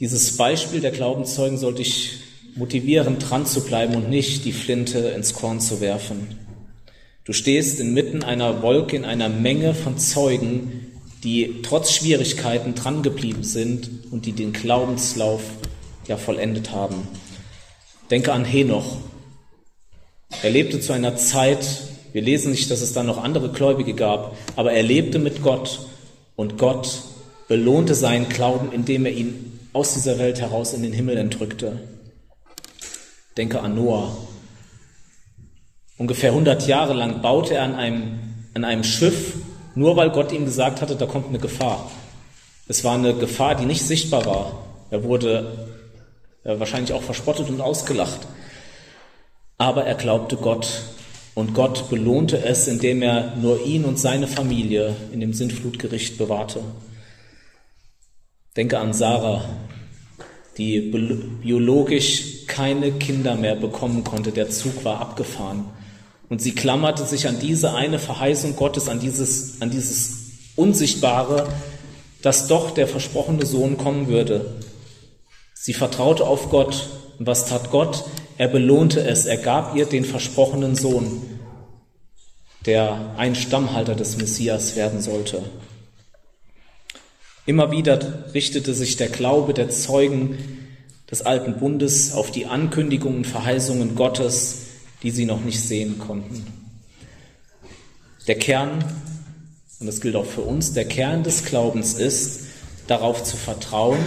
Dieses 0.00 0.38
Beispiel 0.38 0.80
der 0.80 0.90
Glaubenszeugen 0.90 1.58
sollte 1.58 1.82
ich 1.82 2.20
motivieren, 2.54 3.18
dran 3.18 3.44
zu 3.44 3.62
bleiben 3.62 3.94
und 3.94 4.08
nicht 4.08 4.46
die 4.46 4.52
Flinte 4.52 5.00
ins 5.00 5.34
Korn 5.34 5.60
zu 5.60 5.82
werfen. 5.82 6.45
Du 7.26 7.32
stehst 7.32 7.80
inmitten 7.80 8.22
einer 8.22 8.62
Wolke, 8.62 8.94
in 8.94 9.04
einer 9.04 9.28
Menge 9.28 9.74
von 9.74 9.98
Zeugen, 9.98 10.92
die 11.24 11.60
trotz 11.62 11.90
Schwierigkeiten 11.90 12.76
drangeblieben 12.76 13.42
sind 13.42 13.90
und 14.12 14.26
die 14.26 14.32
den 14.32 14.52
Glaubenslauf 14.52 15.42
ja 16.06 16.18
vollendet 16.18 16.70
haben. 16.70 17.08
Denke 18.12 18.32
an 18.32 18.44
Henoch. 18.44 18.98
Er 20.40 20.50
lebte 20.50 20.78
zu 20.78 20.92
einer 20.92 21.16
Zeit, 21.16 21.66
wir 22.12 22.22
lesen 22.22 22.52
nicht, 22.52 22.70
dass 22.70 22.80
es 22.80 22.92
da 22.92 23.02
noch 23.02 23.20
andere 23.20 23.50
Gläubige 23.50 23.94
gab, 23.94 24.36
aber 24.54 24.72
er 24.72 24.84
lebte 24.84 25.18
mit 25.18 25.42
Gott 25.42 25.80
und 26.36 26.58
Gott 26.58 27.02
belohnte 27.48 27.96
seinen 27.96 28.28
Glauben, 28.28 28.70
indem 28.70 29.04
er 29.04 29.12
ihn 29.12 29.58
aus 29.72 29.94
dieser 29.94 30.20
Welt 30.20 30.40
heraus 30.40 30.74
in 30.74 30.84
den 30.84 30.92
Himmel 30.92 31.16
entrückte. 31.16 31.80
Denke 33.36 33.60
an 33.62 33.74
Noah. 33.74 34.16
Ungefähr 35.98 36.30
100 36.30 36.66
Jahre 36.66 36.92
lang 36.92 37.22
baute 37.22 37.54
er 37.54 37.62
an 37.62 37.74
einem, 37.74 38.18
an 38.54 38.64
einem 38.64 38.84
Schiff, 38.84 39.34
nur 39.74 39.96
weil 39.96 40.10
Gott 40.10 40.32
ihm 40.32 40.44
gesagt 40.44 40.82
hatte, 40.82 40.96
da 40.96 41.06
kommt 41.06 41.28
eine 41.28 41.38
Gefahr. 41.38 41.90
Es 42.68 42.84
war 42.84 42.94
eine 42.94 43.14
Gefahr, 43.14 43.54
die 43.54 43.64
nicht 43.64 43.82
sichtbar 43.82 44.26
war. 44.26 44.66
Er 44.90 45.04
wurde 45.04 45.68
äh, 46.44 46.58
wahrscheinlich 46.58 46.92
auch 46.92 47.02
verspottet 47.02 47.48
und 47.48 47.60
ausgelacht. 47.60 48.20
Aber 49.58 49.84
er 49.84 49.94
glaubte 49.94 50.36
Gott 50.36 50.82
und 51.34 51.54
Gott 51.54 51.88
belohnte 51.88 52.44
es, 52.44 52.68
indem 52.68 53.02
er 53.02 53.36
nur 53.36 53.64
ihn 53.64 53.84
und 53.84 53.98
seine 53.98 54.26
Familie 54.26 54.94
in 55.12 55.20
dem 55.20 55.32
Sintflutgericht 55.32 56.18
bewahrte. 56.18 56.60
Denke 58.56 58.78
an 58.78 58.92
Sarah, 58.92 59.44
die 60.56 60.80
biologisch 60.80 62.46
keine 62.46 62.92
Kinder 62.92 63.34
mehr 63.34 63.54
bekommen 63.54 64.02
konnte. 64.02 64.32
Der 64.32 64.48
Zug 64.48 64.84
war 64.84 65.00
abgefahren. 65.00 65.66
Und 66.28 66.42
sie 66.42 66.52
klammerte 66.52 67.04
sich 67.04 67.28
an 67.28 67.38
diese 67.38 67.74
eine 67.74 67.98
Verheißung 67.98 68.56
Gottes, 68.56 68.88
an 68.88 68.98
dieses, 68.98 69.60
an 69.60 69.70
dieses 69.70 70.26
Unsichtbare, 70.56 71.48
dass 72.22 72.48
doch 72.48 72.72
der 72.72 72.88
versprochene 72.88 73.46
Sohn 73.46 73.76
kommen 73.76 74.08
würde. 74.08 74.56
Sie 75.54 75.74
vertraute 75.74 76.26
auf 76.26 76.50
Gott. 76.50 76.88
Und 77.18 77.26
was 77.26 77.46
tat 77.46 77.70
Gott? 77.70 78.04
Er 78.38 78.48
belohnte 78.48 79.00
es, 79.00 79.24
er 79.24 79.38
gab 79.38 79.76
ihr 79.76 79.86
den 79.86 80.04
versprochenen 80.04 80.76
Sohn, 80.76 81.22
der 82.66 83.14
ein 83.16 83.34
Stammhalter 83.34 83.94
des 83.94 84.18
Messias 84.18 84.76
werden 84.76 85.00
sollte. 85.00 85.42
Immer 87.46 87.70
wieder 87.70 88.24
richtete 88.34 88.74
sich 88.74 88.96
der 88.96 89.08
Glaube 89.08 89.54
der 89.54 89.70
Zeugen 89.70 90.36
des 91.10 91.22
alten 91.22 91.58
Bundes 91.58 92.12
auf 92.12 92.32
die 92.32 92.46
Ankündigungen 92.46 93.18
und 93.18 93.26
Verheißungen 93.26 93.94
Gottes, 93.94 94.65
die 95.06 95.12
sie 95.12 95.24
noch 95.24 95.44
nicht 95.44 95.60
sehen 95.60 96.00
konnten. 96.00 96.44
Der 98.26 98.36
Kern, 98.36 98.84
und 99.78 99.86
das 99.86 100.00
gilt 100.00 100.16
auch 100.16 100.26
für 100.26 100.40
uns, 100.40 100.72
der 100.72 100.84
Kern 100.84 101.22
des 101.22 101.44
Glaubens 101.44 101.94
ist, 101.94 102.40
darauf 102.88 103.22
zu 103.22 103.36
vertrauen, 103.36 104.00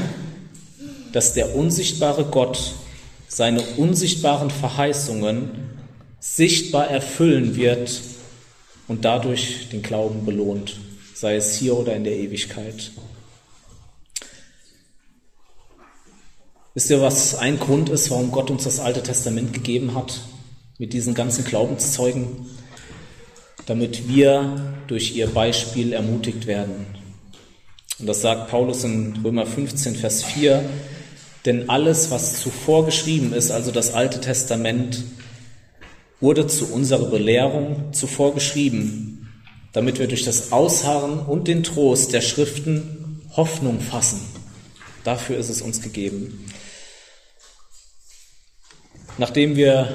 dass 1.14 1.34
der 1.34 1.56
unsichtbare 1.56 2.26
Gott 2.26 2.74
seine 3.30 3.62
unsichtbaren 3.78 4.50
Verheißungen 4.50 5.52
sichtbar 6.20 6.90
erfüllen 6.90 7.56
wird 7.56 8.02
und 8.90 9.06
dadurch 9.06 9.70
den 9.70 9.82
Glauben 9.82 10.26
belohnt, 10.26 10.82
sei 11.14 11.38
es 11.38 11.56
hier 11.56 11.78
oder 11.78 11.96
in 11.96 12.04
der 12.04 12.18
Ewigkeit. 12.18 12.92
Wisst 16.74 16.90
ihr, 16.90 17.02
was 17.02 17.36
ein 17.36 17.58
Grund 17.58 17.88
ist, 17.88 18.12
warum 18.12 18.32
Gott 18.32 18.52
uns 18.52 18.66
das 18.66 18.82
Alte 18.82 19.02
Testament 19.02 19.54
gegeben 19.54 19.96
hat, 19.96 20.20
mit 20.80 20.94
diesen 20.94 21.14
ganzen 21.14 21.46
Glaubenszeugen? 21.46 22.48
damit 23.70 24.08
wir 24.08 24.74
durch 24.88 25.16
ihr 25.16 25.28
Beispiel 25.28 25.94
ermutigt 25.94 26.48
werden. 26.48 26.88
Und 28.00 28.08
das 28.08 28.22
sagt 28.22 28.50
Paulus 28.50 28.84
in 28.84 29.20
Römer 29.24 29.46
15, 29.46 29.96
Vers 29.96 30.24
4. 30.24 30.68
Denn 31.46 31.70
alles, 31.70 32.10
was 32.10 32.42
zuvor 32.42 32.88
geschrieben 32.88 33.32
ist, 33.32 33.52
also 33.52 33.70
das 33.70 33.94
Alte 33.94 34.22
Testament, 34.22 35.04
wurde 36.20 36.48
zu 36.48 36.74
unserer 36.74 37.12
Belehrung 37.12 37.94
zuvor 37.94 38.34
geschrieben, 38.34 39.30
damit 39.72 40.00
wir 40.00 40.08
durch 40.08 40.24
das 40.24 40.52
Ausharren 40.52 41.20
und 41.20 41.48
den 41.48 41.62
Trost 41.62 42.12
der 42.12 42.22
Schriften 42.22 43.22
Hoffnung 43.38 43.82
fassen. 43.82 44.22
Dafür 45.04 45.38
ist 45.38 45.50
es 45.50 45.62
uns 45.62 45.84
gegeben. 45.84 46.44
Nachdem 49.20 49.56
wir 49.56 49.94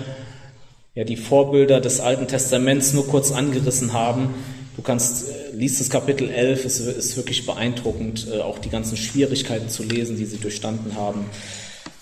ja 0.94 1.04
die 1.04 1.16
Vorbilder 1.16 1.80
des 1.80 2.00
Alten 2.00 2.28
Testaments 2.28 2.92
nur 2.92 3.07
kurz 3.09 3.33
angerissen 3.33 3.92
haben, 3.92 4.30
du 4.76 4.83
kannst, 4.83 5.28
äh, 5.28 5.50
liest 5.52 5.80
das 5.80 5.90
Kapitel 5.90 6.30
11, 6.30 6.64
es 6.64 6.80
ist 6.80 7.16
wirklich 7.16 7.46
beeindruckend, 7.46 8.28
äh, 8.33 8.40
auch 8.40 8.59
die 8.59 8.70
ganzen 8.70 8.96
Schwierigkeiten 8.96 9.68
zu 9.68 9.83
lesen, 9.83 10.16
die 10.16 10.26
sie 10.26 10.38
durchstanden 10.38 10.94
haben, 10.94 11.26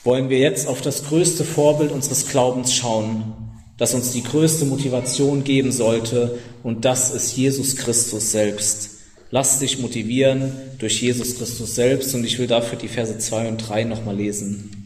wollen 0.05 0.29
wir 0.29 0.39
jetzt 0.39 0.67
auf 0.69 0.83
das 0.83 1.05
größte 1.05 1.45
Vorbild 1.45 1.91
unseres 1.91 2.29
Glaubens 2.29 2.75
schauen, 2.75 3.35
das 3.79 3.95
uns 3.95 4.13
die 4.13 4.23
größte 4.23 4.67
Motivation 4.67 5.43
geben 5.43 5.73
sollte, 5.73 6.39
und 6.63 6.85
das 6.85 7.15
ist 7.15 7.37
Jesus 7.37 7.77
Christus 7.77 8.31
selbst. 8.31 8.91
Lass 9.31 9.59
dich 9.61 9.79
motivieren 9.79 10.53
durch 10.79 11.01
Jesus 11.01 11.37
Christus 11.37 11.75
selbst, 11.75 12.15
und 12.15 12.25
ich 12.25 12.39
will 12.39 12.47
dafür 12.47 12.79
die 12.79 12.89
Verse 12.89 13.17
2 13.17 13.49
und 13.49 13.57
3 13.57 13.85
nochmal 13.85 14.17
lesen. 14.17 14.82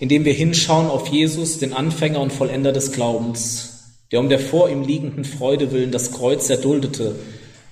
Indem 0.00 0.24
wir 0.24 0.32
hinschauen 0.32 0.88
auf 0.88 1.06
Jesus, 1.06 1.58
den 1.58 1.72
Anfänger 1.72 2.20
und 2.20 2.32
Vollender 2.32 2.72
des 2.72 2.90
Glaubens, 2.90 3.94
der 4.10 4.18
um 4.18 4.28
der 4.28 4.40
vor 4.40 4.68
ihm 4.68 4.82
liegenden 4.82 5.24
Freude 5.24 5.70
willen 5.70 5.92
das 5.92 6.10
Kreuz 6.10 6.50
erduldete 6.50 7.14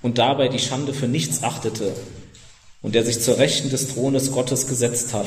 und 0.03 0.19
dabei 0.19 0.47
die 0.47 0.61
Schande 0.61 0.95
für 0.95 1.09
nichts 1.09 1.43
achtete 1.43 1.93
und 2.83 2.95
der 2.95 3.05
sich 3.05 3.21
zur 3.21 3.39
Rechten 3.39 3.71
des 3.71 3.93
Thrones 3.93 4.31
Gottes 4.31 4.69
gesetzt 4.69 5.13
hat 5.13 5.27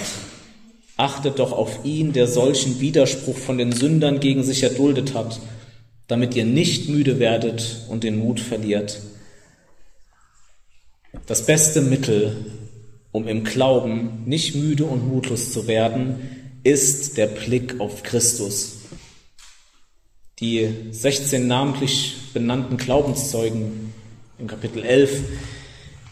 Achtet 1.01 1.39
doch 1.39 1.51
auf 1.51 1.83
ihn, 1.83 2.13
der 2.13 2.27
solchen 2.27 2.79
Widerspruch 2.79 3.35
von 3.35 3.57
den 3.57 3.71
Sündern 3.71 4.19
gegen 4.19 4.43
sich 4.43 4.61
erduldet 4.61 5.15
hat, 5.15 5.39
damit 6.07 6.35
ihr 6.35 6.45
nicht 6.45 6.89
müde 6.89 7.17
werdet 7.17 7.87
und 7.89 8.03
den 8.03 8.19
Mut 8.19 8.39
verliert. 8.39 9.01
Das 11.25 11.47
beste 11.47 11.81
Mittel, 11.81 12.45
um 13.11 13.27
im 13.27 13.43
Glauben 13.43 14.25
nicht 14.27 14.53
müde 14.53 14.83
und 14.83 15.07
mutlos 15.07 15.51
zu 15.51 15.65
werden, 15.65 16.19
ist 16.63 17.17
der 17.17 17.27
Blick 17.27 17.79
auf 17.79 18.03
Christus. 18.03 18.79
Die 20.39 20.69
16 20.91 21.47
namentlich 21.47 22.15
benannten 22.33 22.77
Glaubenszeugen 22.77 23.93
im 24.39 24.47
Kapitel 24.47 24.83
11 24.83 25.21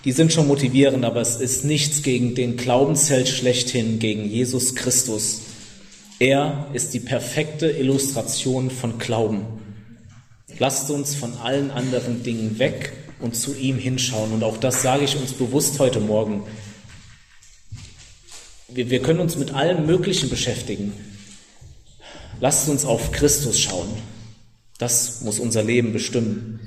die 0.05 0.13
sind 0.13 0.31
schon 0.31 0.47
motivierend, 0.47 1.03
aber 1.03 1.19
es 1.19 1.35
ist 1.35 1.65
nichts 1.65 2.03
gegen 2.03 2.33
den 2.33 2.55
Glaubensheld 2.55 3.27
schlechthin, 3.27 3.99
gegen 3.99 4.23
Jesus 4.29 4.75
Christus. 4.75 5.41
Er 6.19 6.67
ist 6.71 6.93
die 6.93 7.01
perfekte 7.01 7.69
Illustration 7.69 8.71
von 8.71 8.97
Glauben. 8.97 9.45
Lasst 10.57 10.89
uns 10.89 11.15
von 11.15 11.35
allen 11.37 11.69
anderen 11.69 12.23
Dingen 12.23 12.59
weg 12.59 12.93
und 13.19 13.35
zu 13.35 13.53
ihm 13.55 13.77
hinschauen. 13.77 14.31
Und 14.31 14.43
auch 14.43 14.55
das 14.55 14.81
sage 14.81 15.03
ich 15.03 15.17
uns 15.17 15.33
bewusst 15.33 15.79
heute 15.79 15.99
Morgen. 15.99 16.43
Wir, 18.71 18.89
wir 18.89 19.01
können 19.01 19.19
uns 19.19 19.35
mit 19.35 19.53
allem 19.53 19.85
Möglichen 19.85 20.29
beschäftigen. 20.29 20.93
Lasst 22.39 22.69
uns 22.69 22.85
auf 22.85 23.11
Christus 23.11 23.59
schauen. 23.59 23.89
Das 24.77 25.21
muss 25.21 25.39
unser 25.39 25.63
Leben 25.63 25.91
bestimmen. 25.91 26.59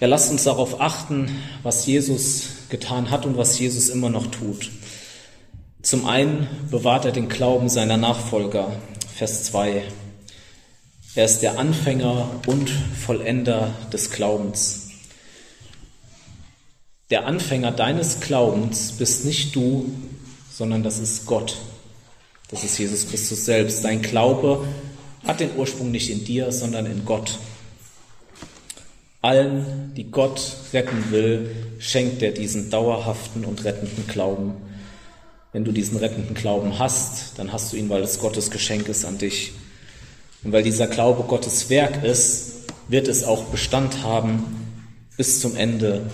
Ja, 0.00 0.06
lasst 0.06 0.30
uns 0.30 0.44
darauf 0.44 0.80
achten, 0.80 1.30
was 1.62 1.84
Jesus 1.84 2.44
getan 2.70 3.10
hat 3.10 3.26
und 3.26 3.36
was 3.36 3.58
Jesus 3.58 3.90
immer 3.90 4.08
noch 4.08 4.28
tut. 4.28 4.70
Zum 5.82 6.06
einen 6.06 6.46
bewahrt 6.70 7.04
er 7.04 7.12
den 7.12 7.28
Glauben 7.28 7.68
seiner 7.68 7.96
Nachfolger, 7.96 8.80
Vers 9.14 9.44
2. 9.44 9.82
Er 11.16 11.24
ist 11.24 11.40
der 11.40 11.58
Anfänger 11.58 12.30
und 12.46 12.70
Vollender 12.70 13.74
des 13.92 14.10
Glaubens. 14.10 14.89
Der 17.10 17.26
Anfänger 17.26 17.72
deines 17.72 18.20
Glaubens 18.20 18.92
bist 18.92 19.24
nicht 19.24 19.56
du, 19.56 19.92
sondern 20.50 20.84
das 20.84 20.98
ist 20.98 21.26
Gott. 21.26 21.56
Das 22.50 22.62
ist 22.62 22.78
Jesus 22.78 23.08
Christus 23.08 23.44
selbst. 23.44 23.84
Dein 23.84 24.00
Glaube 24.00 24.66
hat 25.26 25.40
den 25.40 25.56
Ursprung 25.56 25.90
nicht 25.90 26.08
in 26.08 26.24
dir, 26.24 26.52
sondern 26.52 26.86
in 26.86 27.04
Gott. 27.04 27.38
Allen, 29.22 29.92
die 29.96 30.10
Gott 30.10 30.56
retten 30.72 31.10
will, 31.10 31.50
schenkt 31.78 32.22
er 32.22 32.30
diesen 32.30 32.70
dauerhaften 32.70 33.44
und 33.44 33.64
rettenden 33.64 34.06
Glauben. 34.06 34.54
Wenn 35.52 35.64
du 35.64 35.72
diesen 35.72 35.98
rettenden 35.98 36.34
Glauben 36.34 36.78
hast, 36.78 37.38
dann 37.38 37.52
hast 37.52 37.72
du 37.72 37.76
ihn, 37.76 37.88
weil 37.88 38.02
es 38.02 38.20
Gottes 38.20 38.50
Geschenk 38.50 38.88
ist 38.88 39.04
an 39.04 39.18
dich. 39.18 39.52
Und 40.42 40.52
weil 40.52 40.62
dieser 40.62 40.86
Glaube 40.86 41.24
Gottes 41.24 41.68
Werk 41.70 42.02
ist, 42.04 42.52
wird 42.88 43.08
es 43.08 43.24
auch 43.24 43.44
Bestand 43.44 44.04
haben 44.04 44.78
bis 45.16 45.40
zum 45.40 45.56
Ende. 45.56 46.10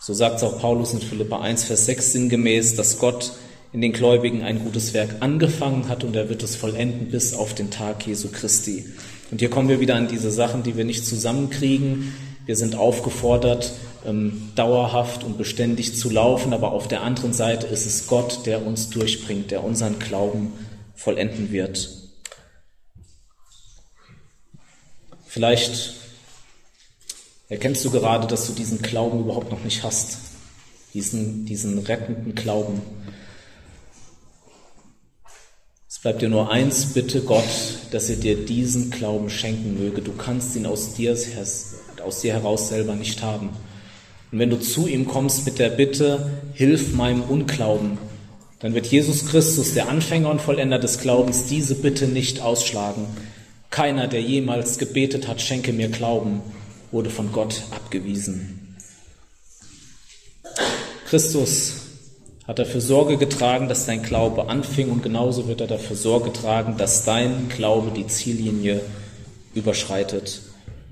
So 0.00 0.14
sagt 0.14 0.36
es 0.36 0.42
auch 0.42 0.60
Paulus 0.60 0.92
in 0.92 1.00
Philippa 1.00 1.40
1, 1.40 1.64
Vers 1.64 1.86
6 1.86 2.12
sinngemäß, 2.12 2.76
dass 2.76 2.98
Gott 2.98 3.32
in 3.72 3.80
den 3.80 3.92
Gläubigen 3.92 4.42
ein 4.42 4.60
gutes 4.60 4.94
Werk 4.94 5.16
angefangen 5.20 5.88
hat 5.88 6.04
und 6.04 6.16
er 6.16 6.28
wird 6.28 6.42
es 6.42 6.56
vollenden 6.56 7.10
bis 7.10 7.34
auf 7.34 7.54
den 7.54 7.70
Tag 7.70 8.06
Jesu 8.06 8.28
Christi. 8.32 8.86
Und 9.30 9.40
hier 9.40 9.50
kommen 9.50 9.68
wir 9.68 9.80
wieder 9.80 9.96
an 9.96 10.08
diese 10.08 10.30
Sachen, 10.30 10.62
die 10.62 10.76
wir 10.76 10.84
nicht 10.84 11.04
zusammenkriegen. 11.04 12.14
Wir 12.46 12.56
sind 12.56 12.76
aufgefordert, 12.76 13.72
ähm, 14.06 14.50
dauerhaft 14.54 15.22
und 15.24 15.36
beständig 15.36 15.96
zu 15.96 16.08
laufen, 16.08 16.54
aber 16.54 16.72
auf 16.72 16.88
der 16.88 17.02
anderen 17.02 17.34
Seite 17.34 17.66
ist 17.66 17.84
es 17.84 18.06
Gott, 18.06 18.46
der 18.46 18.64
uns 18.64 18.88
durchbringt, 18.88 19.50
der 19.50 19.64
unseren 19.64 19.98
Glauben 19.98 20.52
vollenden 20.94 21.52
wird. 21.52 21.90
Vielleicht 25.26 25.97
erkennst 27.48 27.84
du 27.84 27.90
gerade, 27.90 28.26
dass 28.26 28.46
du 28.46 28.52
diesen 28.52 28.82
Glauben 28.82 29.20
überhaupt 29.20 29.50
noch 29.50 29.64
nicht 29.64 29.82
hast, 29.82 30.18
diesen, 30.94 31.46
diesen 31.46 31.78
rettenden 31.78 32.34
Glauben. 32.34 32.82
Es 35.88 35.98
bleibt 35.98 36.22
dir 36.22 36.28
nur 36.28 36.50
eins, 36.50 36.92
bitte 36.92 37.22
Gott, 37.22 37.44
dass 37.90 38.10
er 38.10 38.16
dir 38.16 38.44
diesen 38.44 38.90
Glauben 38.90 39.30
schenken 39.30 39.82
möge. 39.82 40.02
Du 40.02 40.12
kannst 40.12 40.54
ihn 40.54 40.66
aus 40.66 40.94
dir, 40.94 41.16
aus 42.04 42.20
dir 42.20 42.34
heraus 42.34 42.68
selber 42.68 42.94
nicht 42.94 43.22
haben. 43.22 43.48
Und 44.30 44.38
wenn 44.38 44.50
du 44.50 44.60
zu 44.60 44.86
ihm 44.86 45.08
kommst 45.08 45.46
mit 45.46 45.58
der 45.58 45.70
Bitte, 45.70 46.30
hilf 46.52 46.92
meinem 46.92 47.22
Unglauben, 47.22 47.98
dann 48.60 48.74
wird 48.74 48.86
Jesus 48.86 49.26
Christus, 49.26 49.74
der 49.74 49.88
Anfänger 49.88 50.30
und 50.30 50.40
Vollender 50.40 50.78
des 50.78 50.98
Glaubens, 50.98 51.46
diese 51.46 51.76
Bitte 51.76 52.06
nicht 52.06 52.42
ausschlagen. 52.42 53.06
Keiner, 53.70 54.08
der 54.08 54.20
jemals 54.20 54.78
gebetet 54.78 55.28
hat, 55.28 55.40
schenke 55.40 55.72
mir 55.72 55.88
Glauben, 55.88 56.42
wurde 56.90 57.10
von 57.10 57.32
Gott 57.32 57.62
abgewiesen. 57.70 58.76
Christus 61.06 61.74
hat 62.46 62.58
dafür 62.58 62.80
Sorge 62.80 63.18
getragen, 63.18 63.68
dass 63.68 63.86
dein 63.86 64.02
Glaube 64.02 64.48
anfing 64.48 64.90
und 64.90 65.02
genauso 65.02 65.48
wird 65.48 65.60
er 65.60 65.66
dafür 65.66 65.96
Sorge 65.96 66.32
tragen, 66.32 66.76
dass 66.76 67.04
dein 67.04 67.48
Glaube 67.48 67.90
die 67.90 68.06
Ziellinie 68.06 68.80
überschreitet, 69.54 70.40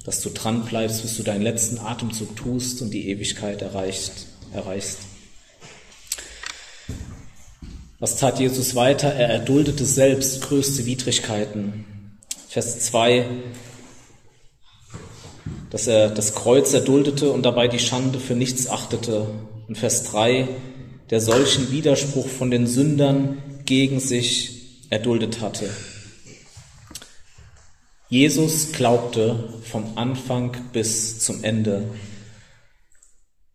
dass 0.04 0.20
du 0.20 0.30
dran 0.30 0.64
bleibst, 0.64 1.02
bis 1.02 1.16
du 1.16 1.22
deinen 1.22 1.42
letzten 1.42 1.78
Atemzug 1.78 2.36
tust 2.36 2.82
und 2.82 2.90
die 2.90 3.08
Ewigkeit 3.08 3.62
erreicht, 3.62 4.12
erreichst. 4.52 4.98
Was 7.98 8.16
tat 8.16 8.38
Jesus 8.38 8.74
weiter? 8.74 9.08
Er 9.14 9.28
erduldete 9.30 9.86
selbst 9.86 10.42
größte 10.42 10.84
Widrigkeiten. 10.84 11.86
Vers 12.48 12.80
2, 12.80 13.26
dass 15.76 15.88
er 15.88 16.08
das 16.08 16.34
Kreuz 16.34 16.72
erduldete 16.72 17.30
und 17.30 17.44
dabei 17.44 17.68
die 17.68 17.78
Schande 17.78 18.18
für 18.18 18.34
nichts 18.34 18.66
achtete. 18.66 19.26
Und 19.68 19.76
Vers 19.76 20.04
3, 20.04 20.48
der 21.10 21.20
solchen 21.20 21.70
Widerspruch 21.70 22.26
von 22.26 22.50
den 22.50 22.66
Sündern 22.66 23.42
gegen 23.66 24.00
sich 24.00 24.86
erduldet 24.88 25.42
hatte. 25.42 25.68
Jesus 28.08 28.72
glaubte 28.72 29.50
vom 29.70 29.98
Anfang 29.98 30.56
bis 30.72 31.18
zum 31.18 31.44
Ende. 31.44 31.82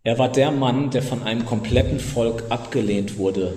Er 0.04 0.20
war 0.20 0.32
der 0.32 0.52
Mann, 0.52 0.92
der 0.92 1.02
von 1.02 1.24
einem 1.24 1.48
kompletten 1.48 2.00
Volk 2.00 2.44
abgelehnt 2.50 3.18
wurde, 3.18 3.56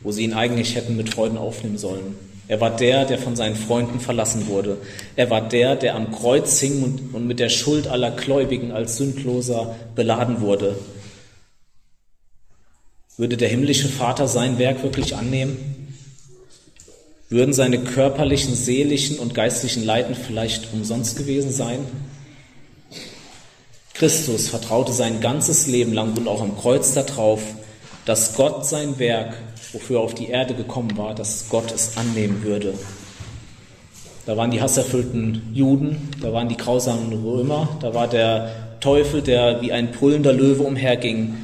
wo 0.00 0.10
sie 0.10 0.24
ihn 0.24 0.32
eigentlich 0.32 0.74
hätten 0.74 0.96
mit 0.96 1.12
Freuden 1.12 1.36
aufnehmen 1.36 1.76
sollen. 1.76 2.27
Er 2.48 2.62
war 2.62 2.74
der, 2.74 3.04
der 3.04 3.18
von 3.18 3.36
seinen 3.36 3.56
Freunden 3.56 4.00
verlassen 4.00 4.48
wurde. 4.48 4.78
Er 5.16 5.28
war 5.28 5.46
der, 5.46 5.76
der 5.76 5.94
am 5.94 6.10
Kreuz 6.10 6.58
hing 6.60 7.10
und, 7.12 7.26
mit 7.26 7.38
der 7.38 7.50
Schuld 7.50 7.86
aller 7.86 8.10
Gläubigen 8.10 8.72
als 8.72 8.96
Sündloser 8.96 9.76
beladen 9.94 10.40
wurde. 10.40 10.76
Würde 13.18 13.36
der 13.36 13.48
himmlische 13.48 13.88
Vater 13.88 14.28
sein 14.28 14.58
Werk 14.58 14.82
wirklich 14.82 15.14
annehmen? 15.14 15.58
Würden 17.28 17.52
seine 17.52 17.80
körperlichen, 17.80 18.54
seelischen 18.54 19.18
und 19.18 19.34
geistlichen 19.34 19.84
Leiden 19.84 20.14
vielleicht 20.14 20.72
umsonst 20.72 21.18
gewesen 21.18 21.52
sein? 21.52 21.80
Christus 23.92 24.48
vertraute 24.48 24.92
sein 24.92 25.20
ganzes 25.20 25.66
Leben 25.66 25.92
lang 25.92 26.16
und 26.16 26.28
auch 26.28 26.40
am 26.40 26.56
Kreuz 26.56 26.94
darauf, 26.94 27.42
dass 28.06 28.36
Gott 28.36 28.64
sein 28.64 28.98
Werk, 28.98 29.34
wofür 29.72 29.98
er 29.98 30.02
auf 30.02 30.14
die 30.14 30.28
Erde 30.28 30.54
gekommen 30.54 30.96
war, 30.96 31.14
dass 31.14 31.48
Gott 31.48 31.72
es 31.72 31.96
annehmen 31.96 32.42
würde. 32.42 32.74
Da 34.26 34.36
waren 34.36 34.50
die 34.50 34.60
hasserfüllten 34.60 35.50
Juden, 35.54 36.10
da 36.20 36.32
waren 36.32 36.48
die 36.48 36.56
grausamen 36.56 37.12
Römer, 37.24 37.78
da 37.80 37.94
war 37.94 38.08
der 38.08 38.78
Teufel, 38.80 39.22
der 39.22 39.62
wie 39.62 39.72
ein 39.72 39.90
brüllender 39.90 40.32
Löwe 40.32 40.62
umherging, 40.62 41.34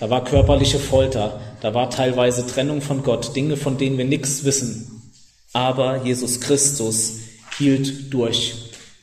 da 0.00 0.10
war 0.10 0.24
körperliche 0.24 0.78
Folter, 0.78 1.40
da 1.60 1.72
war 1.72 1.88
teilweise 1.88 2.46
Trennung 2.46 2.82
von 2.82 3.02
Gott, 3.02 3.34
Dinge, 3.34 3.56
von 3.56 3.78
denen 3.78 3.96
wir 3.96 4.04
nichts 4.04 4.44
wissen. 4.44 5.10
Aber 5.52 6.04
Jesus 6.04 6.40
Christus 6.40 7.20
hielt 7.58 8.12
durch. 8.12 8.54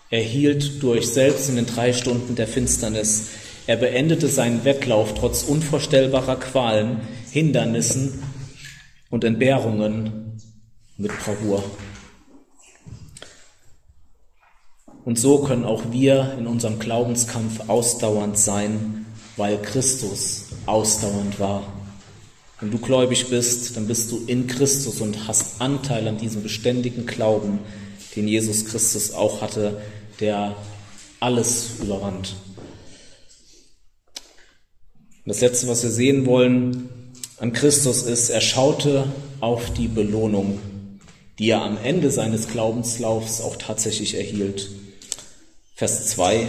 Er 0.10 0.22
hielt 0.22 0.84
durch, 0.84 1.08
selbst 1.08 1.50
in 1.50 1.56
den 1.56 1.66
drei 1.66 1.94
Stunden 1.94 2.36
der 2.36 2.48
Finsternis. 2.48 3.30
Er 3.66 3.78
beendete 3.78 4.28
seinen 4.28 4.66
Wettlauf 4.66 5.16
trotz 5.16 5.44
unvorstellbarer 5.44 6.36
Qualen, 6.36 7.00
Hindernissen 7.32 8.22
und 9.14 9.24
Entbehrungen 9.24 10.42
mit 10.98 11.12
Bravour. 11.20 11.64
Und 15.06 15.20
so 15.20 15.44
können 15.44 15.66
auch 15.66 15.92
wir 15.92 16.36
in 16.40 16.48
unserem 16.48 16.80
Glaubenskampf 16.80 17.70
ausdauernd 17.70 18.40
sein, 18.40 19.06
weil 19.38 19.62
Christus 19.62 20.46
ausdauernd 20.66 21.40
war. 21.40 21.62
Wenn 22.60 22.72
du 22.72 22.80
gläubig 22.80 23.30
bist, 23.30 23.78
dann 23.78 23.86
bist 23.86 24.12
du 24.12 24.20
in 24.26 24.48
Christus 24.48 25.00
und 25.00 25.28
hast 25.28 25.62
Anteil 25.62 26.08
an 26.08 26.18
diesem 26.18 26.42
beständigen 26.42 27.06
Glauben, 27.06 27.60
den 28.16 28.28
Jesus 28.28 28.66
Christus 28.66 29.14
auch 29.14 29.42
hatte, 29.42 29.80
der 30.22 30.56
alles 31.20 31.82
überwand. 31.84 32.36
Das 35.28 35.42
Letzte, 35.42 35.68
was 35.68 35.84
wir 35.84 35.92
sehen 35.92 36.26
wollen 36.26 37.03
an 37.38 37.54
Christus 37.54 38.04
ist, 38.04 38.30
er 38.30 38.42
schaute 38.42 39.06
auf 39.40 39.74
die 39.74 39.88
Belohnung, 39.88 40.60
die 41.40 41.50
er 41.50 41.62
am 41.62 41.78
Ende 41.84 42.12
seines 42.12 42.48
Glaubenslaufs 42.48 43.42
auch 43.42 43.56
tatsächlich 43.58 44.16
erhielt. 44.16 44.70
Vers 45.76 46.08
2. 46.08 46.48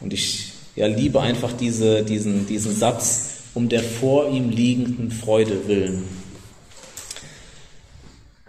Und 0.00 0.12
ich 0.12 0.52
ja, 0.76 0.86
liebe 0.86 1.20
einfach 1.20 1.52
diese, 1.52 2.02
diesen, 2.02 2.46
diesen 2.46 2.74
Satz, 2.74 3.30
um 3.54 3.68
der 3.68 3.82
vor 3.82 4.28
ihm 4.28 4.50
liegenden 4.50 5.10
Freude 5.10 5.68
willen. 5.68 6.04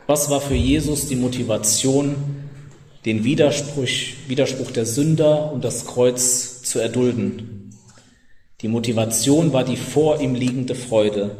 Was 0.07 0.29
war 0.29 0.41
für 0.41 0.55
Jesus 0.55 1.07
die 1.07 1.15
Motivation, 1.15 2.15
den 3.05 3.23
Widerspruch, 3.23 3.87
Widerspruch 4.27 4.71
der 4.71 4.85
Sünder 4.85 5.51
und 5.51 5.63
das 5.63 5.85
Kreuz 5.85 6.61
zu 6.61 6.79
erdulden? 6.79 7.52
Die 8.63 8.69
Motivation 8.69 9.51
war 9.51 9.65
die 9.65 9.75
vor 9.75 10.21
ihm 10.21 10.35
liegende 10.35 10.73
Freude, 10.73 11.35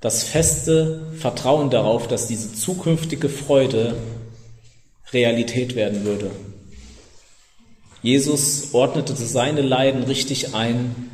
das 0.00 0.24
feste 0.24 1.12
Vertrauen 1.16 1.68
darauf, 1.68 2.08
dass 2.08 2.26
diese 2.26 2.52
zukünftige 2.54 3.28
Freude 3.28 3.94
Realität 5.12 5.76
werden 5.76 6.04
würde. 6.04 6.30
Jesus 8.02 8.72
ordnete 8.72 9.14
seine 9.14 9.60
Leiden 9.60 10.02
richtig 10.04 10.54
ein, 10.54 11.10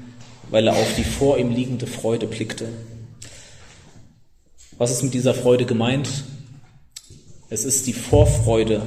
weil 0.49 0.69
er 0.69 0.77
auf 0.77 0.95
die 0.97 1.05
vor 1.05 1.39
ihm 1.39 1.51
liegende 1.51 1.89
Freude 1.89 2.29
blickte. 2.29 2.69
Was 4.79 4.93
ist 4.93 5.03
mit 5.03 5.13
dieser 5.13 5.35
Freude 5.35 5.67
gemeint? 5.67 6.09
Es 7.51 7.65
ist 7.65 7.89
die 7.89 7.93
Vorfreude, 7.93 8.87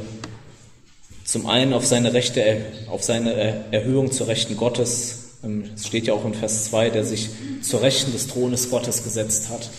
zum 1.26 1.48
einen 1.48 1.74
auf 1.74 1.86
seine, 1.86 2.14
Rechte, 2.14 2.66
auf 2.90 3.04
seine 3.04 3.34
Erhöhung 3.72 4.12
zur 4.12 4.28
Rechten 4.28 4.56
Gottes. 4.56 5.21
Ähm, 5.44 5.66
es 5.76 5.88
steht 5.88 6.08
ja 6.08 6.14
auch 6.14 6.26
in 6.26 6.34
Vers 6.34 6.66
2, 6.66 6.90
der 6.90 7.04
sich 7.04 7.30
zur 7.62 7.82
Rechten 7.82 8.12
des 8.12 8.28
Thrones 8.28 8.70
Gottes 8.70 9.04
gesetzt 9.04 9.50
hat. 9.50 9.70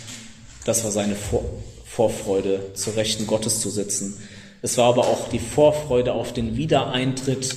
Das 0.65 0.85
war 0.85 0.93
seine 0.93 1.17
Vorfreude, 1.85 2.71
zur 2.75 2.97
Rechten 2.97 3.27
Gottes 3.27 3.61
zu 3.61 3.71
sitzen. 3.71 4.17
Es 4.63 4.79
war 4.79 4.87
aber 4.87 5.09
auch 5.09 5.29
die 5.29 5.41
Vorfreude 5.41 6.13
auf 6.13 6.33
den 6.33 6.57
Wiedereintritt 6.57 7.57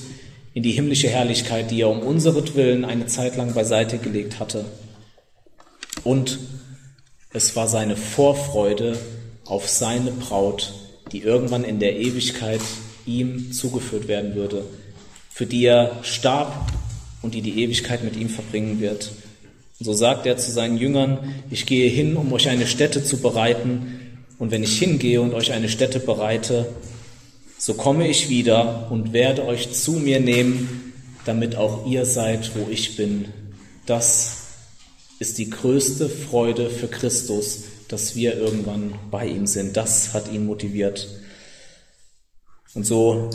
in 0.54 0.62
die 0.62 0.72
himmlische 0.72 1.08
Herrlichkeit, 1.08 1.70
die 1.70 1.82
er 1.82 1.90
um 1.90 2.00
unseretwillen 2.00 2.84
eine 2.84 3.06
Zeit 3.06 3.36
lang 3.36 3.54
beiseite 3.54 3.98
gelegt 3.98 4.40
hatte. 4.40 4.64
Und 6.02 6.38
es 7.32 7.54
war 7.54 7.68
seine 7.68 7.96
Vorfreude 7.96 8.98
auf 9.44 9.68
seine 9.68 10.10
Braut, 10.10 10.72
die 11.12 11.20
irgendwann 11.20 11.62
in 11.62 11.78
der 11.78 11.96
Ewigkeit 11.96 12.60
ihm 13.04 13.52
zugeführt 13.52 14.08
werden 14.08 14.34
würde, 14.34 14.64
für 15.30 15.46
die 15.46 15.64
er 15.64 16.02
starb 16.02 16.72
und 17.22 17.34
die 17.34 17.42
die 17.42 17.62
Ewigkeit 17.62 18.04
mit 18.04 18.16
ihm 18.16 18.28
verbringen 18.28 18.80
wird. 18.80 19.12
Und 19.78 19.86
so 19.86 19.92
sagt 19.92 20.26
er 20.26 20.36
zu 20.36 20.50
seinen 20.50 20.78
Jüngern, 20.78 21.34
ich 21.50 21.66
gehe 21.66 21.88
hin, 21.88 22.16
um 22.16 22.32
euch 22.32 22.48
eine 22.48 22.66
Stätte 22.66 23.04
zu 23.04 23.18
bereiten, 23.18 24.00
und 24.38 24.50
wenn 24.50 24.62
ich 24.62 24.78
hingehe 24.78 25.22
und 25.22 25.32
euch 25.32 25.52
eine 25.52 25.68
Stätte 25.68 25.98
bereite, 25.98 26.66
so 27.58 27.74
komme 27.74 28.06
ich 28.06 28.28
wieder 28.28 28.88
und 28.90 29.12
werde 29.12 29.46
euch 29.46 29.72
zu 29.72 29.92
mir 29.92 30.20
nehmen, 30.20 30.92
damit 31.24 31.56
auch 31.56 31.86
ihr 31.86 32.04
seid, 32.04 32.52
wo 32.54 32.70
ich 32.70 32.96
bin. 32.96 33.26
Das 33.86 34.36
ist 35.18 35.38
die 35.38 35.48
größte 35.48 36.08
Freude 36.08 36.68
für 36.68 36.88
Christus, 36.88 37.64
dass 37.88 38.14
wir 38.14 38.36
irgendwann 38.36 38.94
bei 39.10 39.26
ihm 39.26 39.46
sind. 39.46 39.76
Das 39.76 40.12
hat 40.12 40.30
ihn 40.30 40.46
motiviert. 40.46 41.08
Und 42.74 42.84
so 42.84 43.30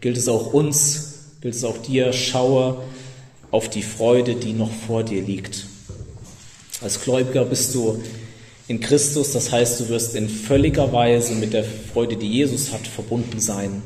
gilt 0.00 0.16
es 0.16 0.28
auch 0.28 0.52
uns, 0.52 1.32
gilt 1.40 1.54
es 1.54 1.64
auch 1.64 1.78
dir, 1.78 2.12
schaue 2.12 2.84
auf 3.56 3.70
die 3.70 3.82
Freude, 3.82 4.34
die 4.34 4.52
noch 4.52 4.70
vor 4.70 5.02
dir 5.02 5.22
liegt. 5.22 5.64
Als 6.82 7.00
Gläubiger 7.00 7.46
bist 7.46 7.74
du 7.74 8.02
in 8.68 8.80
Christus, 8.80 9.32
das 9.32 9.50
heißt, 9.50 9.80
du 9.80 9.88
wirst 9.88 10.14
in 10.14 10.28
völliger 10.28 10.92
Weise 10.92 11.34
mit 11.34 11.54
der 11.54 11.64
Freude, 11.64 12.16
die 12.16 12.28
Jesus 12.28 12.70
hat, 12.72 12.86
verbunden 12.86 13.40
sein. 13.40 13.80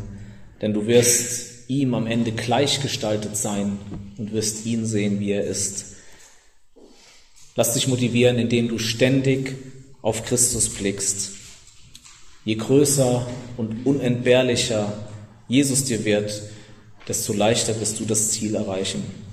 Denn 0.61 0.75
du 0.75 0.89
wirst 0.89 1.69
ihm 1.69 1.95
am 1.95 2.09
Ende 2.09 2.33
gleichgestaltet 2.33 3.37
sein 3.37 3.79
und 4.19 4.33
wirst 4.33 4.67
ihn 4.67 4.87
sehen, 4.87 5.21
wie 5.21 5.31
er 5.31 5.45
ist. 5.45 5.85
Lass 7.55 7.75
dich 7.75 7.87
motivieren, 7.87 8.39
indem 8.39 8.67
du 8.67 8.79
ständig 8.79 9.55
auf 10.03 10.25
Christus 10.25 10.69
blickst. 10.69 11.31
Je 12.45 12.57
größer 12.57 13.25
und 13.57 13.87
unentbehrlicher 13.87 14.93
Jesus 15.47 15.85
dir 15.85 16.05
wird, 16.05 16.43
desto 17.07 17.33
leichter 17.33 17.81
wirst 17.81 18.01
du 18.01 18.05
das 18.05 18.33
Ziel 18.33 18.57
erreichen. 18.57 19.30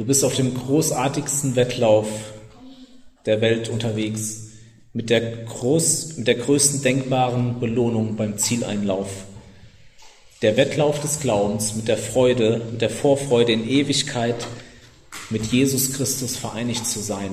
Du 0.00 0.06
bist 0.06 0.24
auf 0.24 0.34
dem 0.34 0.54
großartigsten 0.54 1.56
Wettlauf 1.56 2.06
der 3.26 3.42
Welt 3.42 3.68
unterwegs, 3.68 4.46
mit 4.94 5.10
der, 5.10 5.20
groß, 5.44 6.16
mit 6.16 6.26
der 6.26 6.36
größten 6.36 6.80
denkbaren 6.80 7.60
Belohnung 7.60 8.16
beim 8.16 8.38
Zieleinlauf. 8.38 9.10
Der 10.40 10.56
Wettlauf 10.56 11.02
des 11.02 11.20
Glaubens 11.20 11.76
mit 11.76 11.86
der 11.86 11.98
Freude, 11.98 12.62
mit 12.72 12.80
der 12.80 12.88
Vorfreude 12.88 13.52
in 13.52 13.68
Ewigkeit 13.68 14.46
mit 15.28 15.44
Jesus 15.52 15.92
Christus 15.92 16.34
vereinigt 16.34 16.86
zu 16.86 17.00
sein. 17.00 17.32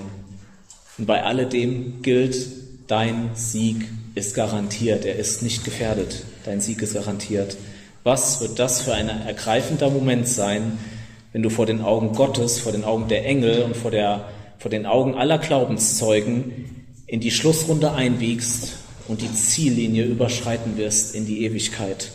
Und 0.97 1.05
bei 1.05 1.23
alledem 1.23 2.01
gilt, 2.01 2.47
dein 2.87 3.29
Sieg 3.33 3.87
ist 4.13 4.35
garantiert, 4.35 5.05
er 5.05 5.15
ist 5.15 5.41
nicht 5.41 5.63
gefährdet, 5.63 6.25
dein 6.43 6.59
Sieg 6.59 6.81
ist 6.81 6.95
garantiert. 6.95 7.55
Was 8.03 8.41
wird 8.41 8.59
das 8.59 8.81
für 8.81 8.93
ein 8.93 9.07
ergreifender 9.07 9.89
Moment 9.89 10.27
sein, 10.27 10.77
wenn 11.37 11.43
du 11.43 11.51
vor 11.51 11.67
den 11.67 11.83
Augen 11.83 12.13
Gottes, 12.13 12.57
vor 12.57 12.71
den 12.71 12.83
Augen 12.83 13.09
der 13.09 13.23
Engel 13.23 13.61
und 13.61 13.77
vor 13.77 13.91
der 13.91 14.25
vor 14.57 14.71
den 14.71 14.87
Augen 14.87 15.13
aller 15.13 15.37
Glaubenszeugen 15.37 16.87
in 17.05 17.19
die 17.19 17.29
Schlussrunde 17.29 17.91
einbiegst 17.91 18.77
und 19.07 19.21
die 19.21 19.31
Ziellinie 19.31 20.05
überschreiten 20.05 20.77
wirst 20.77 21.13
in 21.13 21.27
die 21.27 21.45
Ewigkeit. 21.45 22.09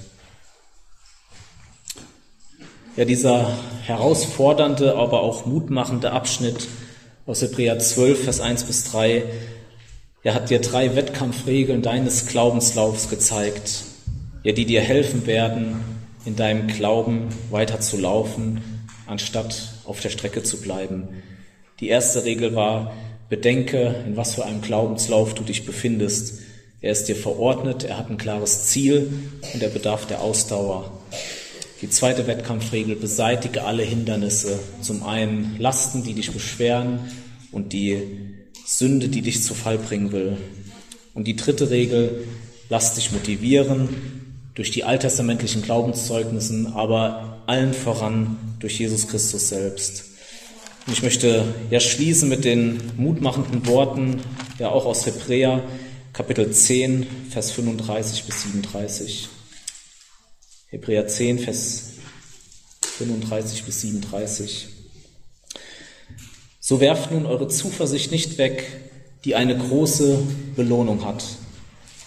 Ja, 2.97 3.05
dieser 3.05 3.57
herausfordernde, 3.85 4.97
aber 4.97 5.21
auch 5.21 5.47
mutmachende 5.47 6.11
Abschnitt 6.11 6.67
aus 7.25 7.43
Hebräer 7.43 7.79
12, 7.79 8.25
Vers 8.25 8.41
1 8.41 8.65
bis 8.65 8.91
3, 8.91 9.23
er 10.25 10.35
hat 10.35 10.51
dir 10.51 10.61
drei 10.61 10.97
Wettkampfregeln 10.97 11.81
deines 11.81 12.27
Glaubenslaufs 12.27 13.09
gezeigt, 13.09 13.85
ja, 14.43 14.51
die 14.51 14.67
dir 14.67 14.81
helfen 14.81 15.29
werden, 15.29 15.77
in 16.25 16.35
deinem 16.35 16.67
Glauben 16.67 17.29
weiter 17.53 17.79
zu 17.79 17.97
laufen, 17.99 18.72
anstatt 19.07 19.73
auf 19.85 20.01
der 20.01 20.11
Strecke 20.11 20.43
zu 20.43 20.61
bleiben. 20.61 21.09
Die 21.81 21.89
erste 21.89 22.25
Regel 22.25 22.55
war, 22.55 22.95
bedenke, 23.29 24.03
in 24.07 24.17
was 24.17 24.35
für 24.35 24.45
einem 24.45 24.61
Glaubenslauf 24.61 25.35
du 25.35 25.43
dich 25.43 25.65
befindest. 25.65 26.41
Er 26.81 26.93
ist 26.93 27.09
dir 27.09 27.17
verordnet, 27.17 27.85
er 27.85 27.99
hat 27.99 28.11
ein 28.11 28.19
klares 28.19 28.65
Ziel 28.65 29.13
und 29.55 29.63
er 29.63 29.71
bedarf 29.71 30.07
der 30.07 30.21
Ausdauer. 30.21 30.93
Die 31.81 31.91
zweite 31.91 32.27
Wettkampfregel, 32.27 32.95
beseitige 32.95 33.65
alle 33.65 33.83
Hindernisse. 33.83 34.59
Zum 34.81 35.03
einen 35.03 35.57
Lasten, 35.59 36.05
die 36.05 36.15
dich 36.15 36.31
beschweren 36.31 37.01
und 37.51 37.73
die 37.73 38.03
Sünde, 38.65 39.09
die 39.09 39.23
dich 39.23 39.43
zu 39.43 39.55
Fall 39.55 39.79
bringen 39.79 40.13
will. 40.13 40.37
Und 41.15 41.27
die 41.27 41.37
dritte 41.37 41.71
Regel, 41.71 42.25
lass 42.69 42.95
dich 42.95 43.13
motivieren 43.13 43.89
durch 44.55 44.71
die 44.71 44.85
alttestamentlichen 44.85 45.63
Glaubenszeugnissen, 45.63 46.75
aber 46.75 47.32
allen 47.53 47.75
voran 47.75 48.39
durch 48.61 48.79
Jesus 48.79 49.09
Christus 49.09 49.51
selbst. 49.51 50.05
Und 50.87 50.95
ich 50.95 51.03
möchte 51.03 51.55
ja 51.71 51.81
schließen 51.81 52.31
mit 52.31 52.47
den 52.47 52.81
mutmachenden 52.97 53.67
Worten, 53.67 54.23
ja 54.59 54.71
auch 54.71 54.87
aus 54.87 55.05
Hebräer, 55.05 55.63
Kapitel 56.15 56.51
10, 56.51 57.07
Vers 57.29 57.51
35 57.51 58.25
bis 58.25 58.43
37. 58.45 59.29
Hebräer 60.69 61.07
10, 61.07 61.41
Vers 61.41 61.91
35 62.97 63.65
bis 63.65 63.83
37. 63.83 64.69
So 66.59 66.81
werft 66.81 67.13
nun 67.13 67.27
eure 67.27 67.49
Zuversicht 67.49 68.13
nicht 68.13 68.39
weg, 68.39 68.67
die 69.27 69.35
eine 69.35 69.59
große 69.59 70.23
Belohnung 70.57 71.05
hat. 71.05 71.23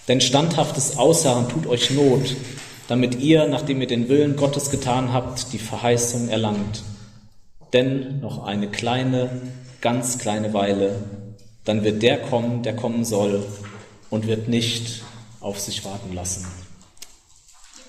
Denn 0.07 0.21
standhaftes 0.21 0.97
Ausharren 0.97 1.49
tut 1.49 1.67
euch 1.67 1.91
Not, 1.91 2.35
damit 2.87 3.15
ihr, 3.15 3.47
nachdem 3.47 3.81
ihr 3.81 3.87
den 3.87 4.09
Willen 4.09 4.35
Gottes 4.35 4.69
getan 4.69 5.13
habt, 5.13 5.53
die 5.53 5.57
Verheißung 5.57 6.29
erlangt. 6.29 6.83
Denn 7.73 8.19
noch 8.19 8.43
eine 8.43 8.69
kleine, 8.69 9.41
ganz 9.81 10.17
kleine 10.17 10.53
Weile, 10.53 11.03
dann 11.63 11.83
wird 11.83 12.03
der 12.03 12.17
kommen, 12.17 12.63
der 12.63 12.75
kommen 12.75 13.05
soll, 13.05 13.45
und 14.09 14.27
wird 14.27 14.47
nicht 14.47 15.03
auf 15.41 15.59
sich 15.59 15.83
warten 15.83 16.13
lassen. 16.13 16.45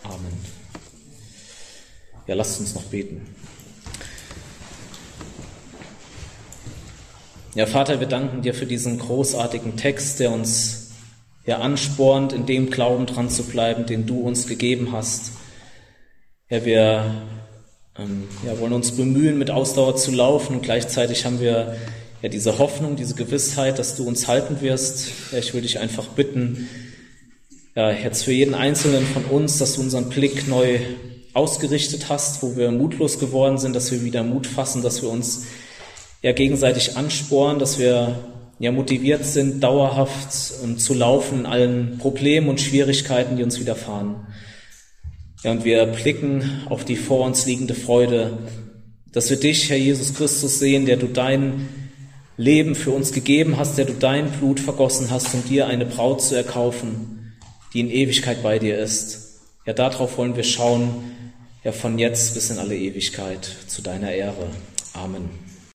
Amen. 0.03 0.41
Ja, 2.27 2.35
lasst 2.35 2.59
uns 2.59 2.75
noch 2.75 2.85
beten. 2.85 3.35
Ja, 7.55 7.67
Vater, 7.67 8.01
wir 8.01 8.07
danken 8.07 8.43
dir 8.43 8.55
für 8.55 8.67
diesen 8.67 8.99
großartigen 8.99 9.77
Text, 9.77 10.21
der 10.21 10.33
uns 10.33 10.86
ja 11.47 11.59
anspornt, 11.59 12.33
in 12.33 12.45
dem 12.45 12.71
Glauben 12.71 13.07
dran 13.07 13.31
zu 13.31 13.45
bleiben, 13.45 13.87
den 13.87 14.07
du 14.07 14.21
uns 14.21 14.47
gegeben 14.47 14.91
hast. 14.93 15.33
Ja, 16.51 16.65
wir 16.65 17.15
ähm, 17.99 18.25
ja, 18.45 18.59
wollen 18.59 18.73
uns 18.73 18.93
bemühen, 18.93 19.39
mit 19.39 19.51
Ausdauer 19.51 19.97
zu 19.97 20.11
laufen 20.11 20.57
und 20.57 20.63
gleichzeitig 20.63 21.25
haben 21.25 21.41
wir 21.41 21.77
ja 22.23 22.29
diese 22.29 22.59
Hoffnung, 22.59 22.97
diese 22.97 23.15
Gewissheit, 23.15 23.79
dass 23.79 23.97
du 23.97 24.07
uns 24.07 24.27
halten 24.27 24.61
wirst. 24.61 25.13
Ja, 25.33 25.39
ich 25.39 25.55
will 25.55 25.63
dich 25.63 25.79
einfach 25.79 26.09
bitten, 26.09 26.69
ja, 27.75 27.91
jetzt 27.93 28.25
für 28.25 28.33
jeden 28.33 28.55
Einzelnen 28.55 29.07
von 29.07 29.25
uns, 29.27 29.59
dass 29.59 29.75
du 29.75 29.83
unseren 29.83 30.09
Blick 30.09 30.49
neu 30.49 30.79
ausgerichtet 31.35 32.09
hast, 32.09 32.43
wo 32.43 32.57
wir 32.57 32.71
mutlos 32.71 33.19
geworden 33.19 33.59
sind, 33.59 33.77
dass 33.77 33.93
wir 33.93 34.03
wieder 34.03 34.23
Mut 34.23 34.47
fassen, 34.47 34.83
dass 34.83 35.03
wir 35.03 35.11
uns 35.11 35.47
ja 36.23 36.33
gegenseitig 36.33 36.97
anspornen, 36.97 37.59
dass 37.59 37.79
wir 37.79 38.17
ja 38.59 38.73
motiviert 38.73 39.25
sind, 39.25 39.63
dauerhaft 39.63 40.55
um, 40.63 40.79
zu 40.79 40.95
laufen 40.95 41.41
in 41.41 41.47
allen 41.47 41.99
Problemen 41.99 42.49
und 42.49 42.61
Schwierigkeiten, 42.61 43.37
die 43.37 43.43
uns 43.43 43.61
widerfahren. 43.61 44.27
Ja, 45.43 45.51
und 45.53 45.65
wir 45.65 45.85
blicken 45.87 46.63
auf 46.69 46.85
die 46.85 46.97
vor 46.97 47.27
uns 47.27 47.47
liegende 47.47 47.75
Freude, 47.75 48.39
dass 49.13 49.31
wir 49.31 49.39
dich, 49.39 49.71
Herr 49.71 49.77
Jesus 49.77 50.15
Christus, 50.15 50.59
sehen, 50.59 50.87
der 50.87 50.97
du 50.97 51.07
dein 51.07 51.69
Leben 52.37 52.75
für 52.75 52.91
uns 52.91 53.13
gegeben 53.13 53.57
hast, 53.57 53.79
der 53.79 53.85
du 53.87 53.95
dein 53.95 54.31
Blut 54.31 54.61
vergossen 54.61 55.11
hast, 55.11 55.33
um 55.35 55.45
dir 55.45 55.67
eine 55.67 55.87
Braut 55.87 56.21
zu 56.23 56.35
erkaufen, 56.35 57.35
die 57.73 57.81
in 57.81 57.91
Ewigkeit 57.91 58.43
bei 58.43 58.59
dir 58.59 58.79
ist. 58.79 59.41
Ja, 59.67 59.73
darauf 59.73 60.19
wollen 60.19 60.37
wir 60.37 60.45
schauen, 60.45 60.89
ja, 61.65 61.73
von 61.73 61.99
jetzt 61.99 62.35
bis 62.35 62.51
in 62.51 62.59
alle 62.59 62.77
Ewigkeit 62.77 63.49
zu 63.67 63.83
deiner 63.83 64.13
Ehre. 64.13 64.49
Amen. 64.93 65.46